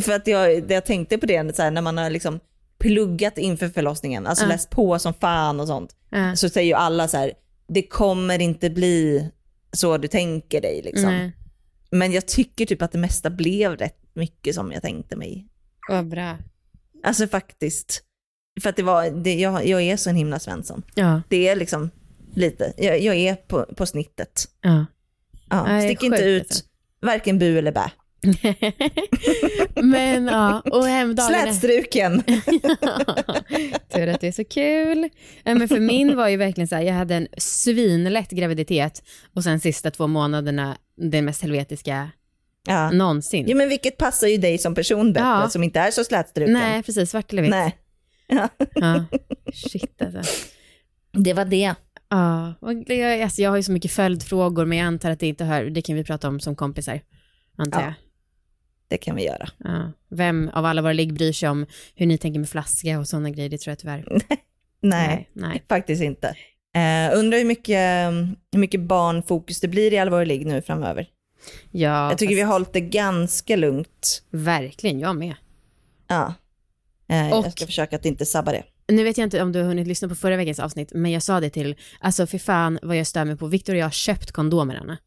[0.00, 2.40] För att jag, jag tänkte på det så här, när man har liksom
[2.78, 4.48] pluggat inför förlossningen, alltså Ja.
[4.48, 6.36] läst på som fan och sånt, Ja.
[6.36, 7.32] så säger ju alla så här,
[7.68, 9.30] det kommer inte bli
[9.72, 11.10] så du tänker dig liksom.
[11.10, 11.32] Nej.
[11.90, 15.46] Men jag tycker typ att det mesta blev rätt mycket som jag tänkte mig.
[15.88, 16.38] Vad bra.
[17.04, 18.02] Alltså faktiskt.
[18.62, 20.82] För att det var, det, jag, jag är så en himla Svensson.
[20.94, 21.22] Ja.
[21.28, 21.90] Det är liksom
[22.34, 24.44] lite, jag, jag är på, på snittet.
[24.60, 24.86] Ja.
[25.50, 26.64] Ja, stick inte ut alltså.
[27.02, 27.90] varken bu eller bä.
[29.82, 31.42] men ja, och hemdagarna.
[31.42, 32.22] Slätstruken.
[33.94, 35.08] Tur att det är så kul.
[35.44, 39.02] Men för min var ju verkligen så här, jag hade en svinlätt graviditet
[39.34, 42.10] och sen sista två månaderna det mest helvetiska
[42.66, 42.90] Ja.
[42.90, 43.44] någonsin.
[43.48, 45.48] Jo men vilket passar ju dig som person bättre, Ja.
[45.48, 46.52] som inte är så slätstruken.
[46.52, 47.50] Nej, precis, svart eller vitt.
[47.50, 47.76] Nej.
[48.28, 48.48] Ja.
[48.74, 49.04] Ja.
[49.54, 50.32] Shit alltså.
[51.12, 51.74] Det var det.
[52.08, 52.54] Ja,
[53.24, 55.82] alltså jag har ju så mycket följdfrågor men jag antar att det inte hör, det
[55.82, 57.00] kan vi prata om som kompisar.
[57.56, 57.86] Antar Ja.
[57.86, 57.94] jag.
[58.92, 59.48] Det kan vi göra.
[59.58, 59.92] Ja.
[60.10, 63.30] Vem av alla våra ligg bryr sig om hur ni tänker med flaska och sådana
[63.30, 64.04] grejer, det tror jag tyvärr.
[64.08, 64.38] Nej,
[64.80, 65.62] Nej, nej.
[65.68, 66.28] faktiskt inte.
[66.74, 68.12] Eh, undrar hur mycket,
[68.52, 71.06] hur mycket barnfokus det blir i Allvar ligg nu framöver.
[71.70, 74.22] Ja, jag tycker fast- vi har hållit det ganska lugnt.
[74.30, 75.34] Verkligen, jag med.
[76.08, 76.34] Ja.
[77.08, 78.62] Eh, Och- Jag ska försöka att inte sabba det.
[78.88, 81.22] Nu vet jag inte om du har hunnit lyssna på förra veckans avsnitt, men jag
[81.22, 83.90] sa det till, alltså för fan vad jag stör mig på, Victor och jag har
[83.90, 84.98] köpt kondomer Anna.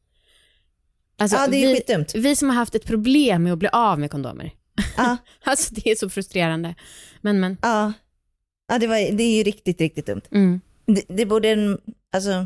[1.18, 2.16] Alltså, Ja, det är vi, skitdumt.
[2.16, 4.52] vi som har haft ett problem med att bli av med kondomer.
[4.98, 5.18] Ja.
[5.44, 6.76] alltså det är så frustrerande.
[7.22, 7.58] Men men.
[7.62, 7.94] Ja,
[8.68, 10.22] ja det, var, det är ju riktigt, riktigt dumt.
[10.32, 10.62] Mm.
[10.86, 11.78] Det, det borde, en-
[12.14, 12.46] alltså,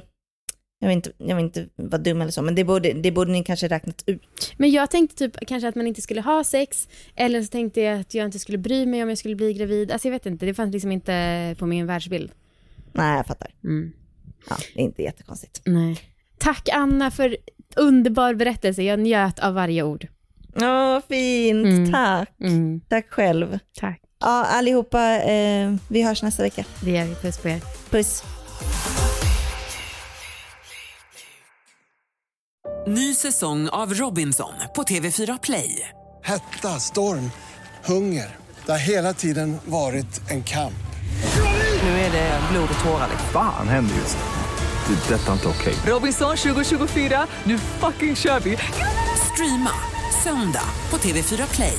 [0.80, 3.32] jag vill, inte, jag vill inte vara dum eller så, men det borde, det borde
[3.32, 4.54] ni kanske räknat ut.
[4.58, 8.00] Men jag tänkte typ kanske att man inte skulle ha sex, eller så tänkte jag
[8.00, 9.92] att jag inte skulle bry mig om jag skulle bli gravid.
[9.92, 12.32] Alltså jag vet inte, det fanns liksom inte på min världsbild.
[12.94, 13.52] Nej, jag fattar.
[13.64, 13.92] Mm.
[14.50, 15.62] Ja, det är inte jättekonstigt.
[15.66, 16.00] Nej.
[16.38, 17.38] Tack Anna för
[17.76, 20.08] underbar berättelse, jag njöt av varje ord.
[20.56, 21.66] Ja, fint.
[21.66, 21.92] Mm.
[21.92, 22.30] Tack.
[22.42, 22.82] Mm.
[22.90, 23.60] Tack själv.
[23.80, 24.02] Tack.
[24.20, 26.66] Ja, allihopa, eh, vi hörs nästa vecka.
[26.82, 27.62] Det gör vi, puss på er.
[27.90, 28.24] Puss.
[32.88, 35.90] Ny säsong av Robinson på TV4 Play.
[36.24, 37.32] Hetta, storm,
[37.86, 38.36] hunger.
[38.66, 40.74] Det har hela tiden varit en kamp.
[41.84, 43.08] Nu är det blod och tårar.
[43.12, 43.30] liksom.
[43.34, 44.39] Fan händer just nu.
[44.90, 45.14] Det.
[45.14, 45.74] är Detta inte okej.
[45.86, 48.58] Robinson 2024, nu fucking kör vi!
[49.34, 49.72] Streama
[50.24, 51.78] söndag på TV4 Play.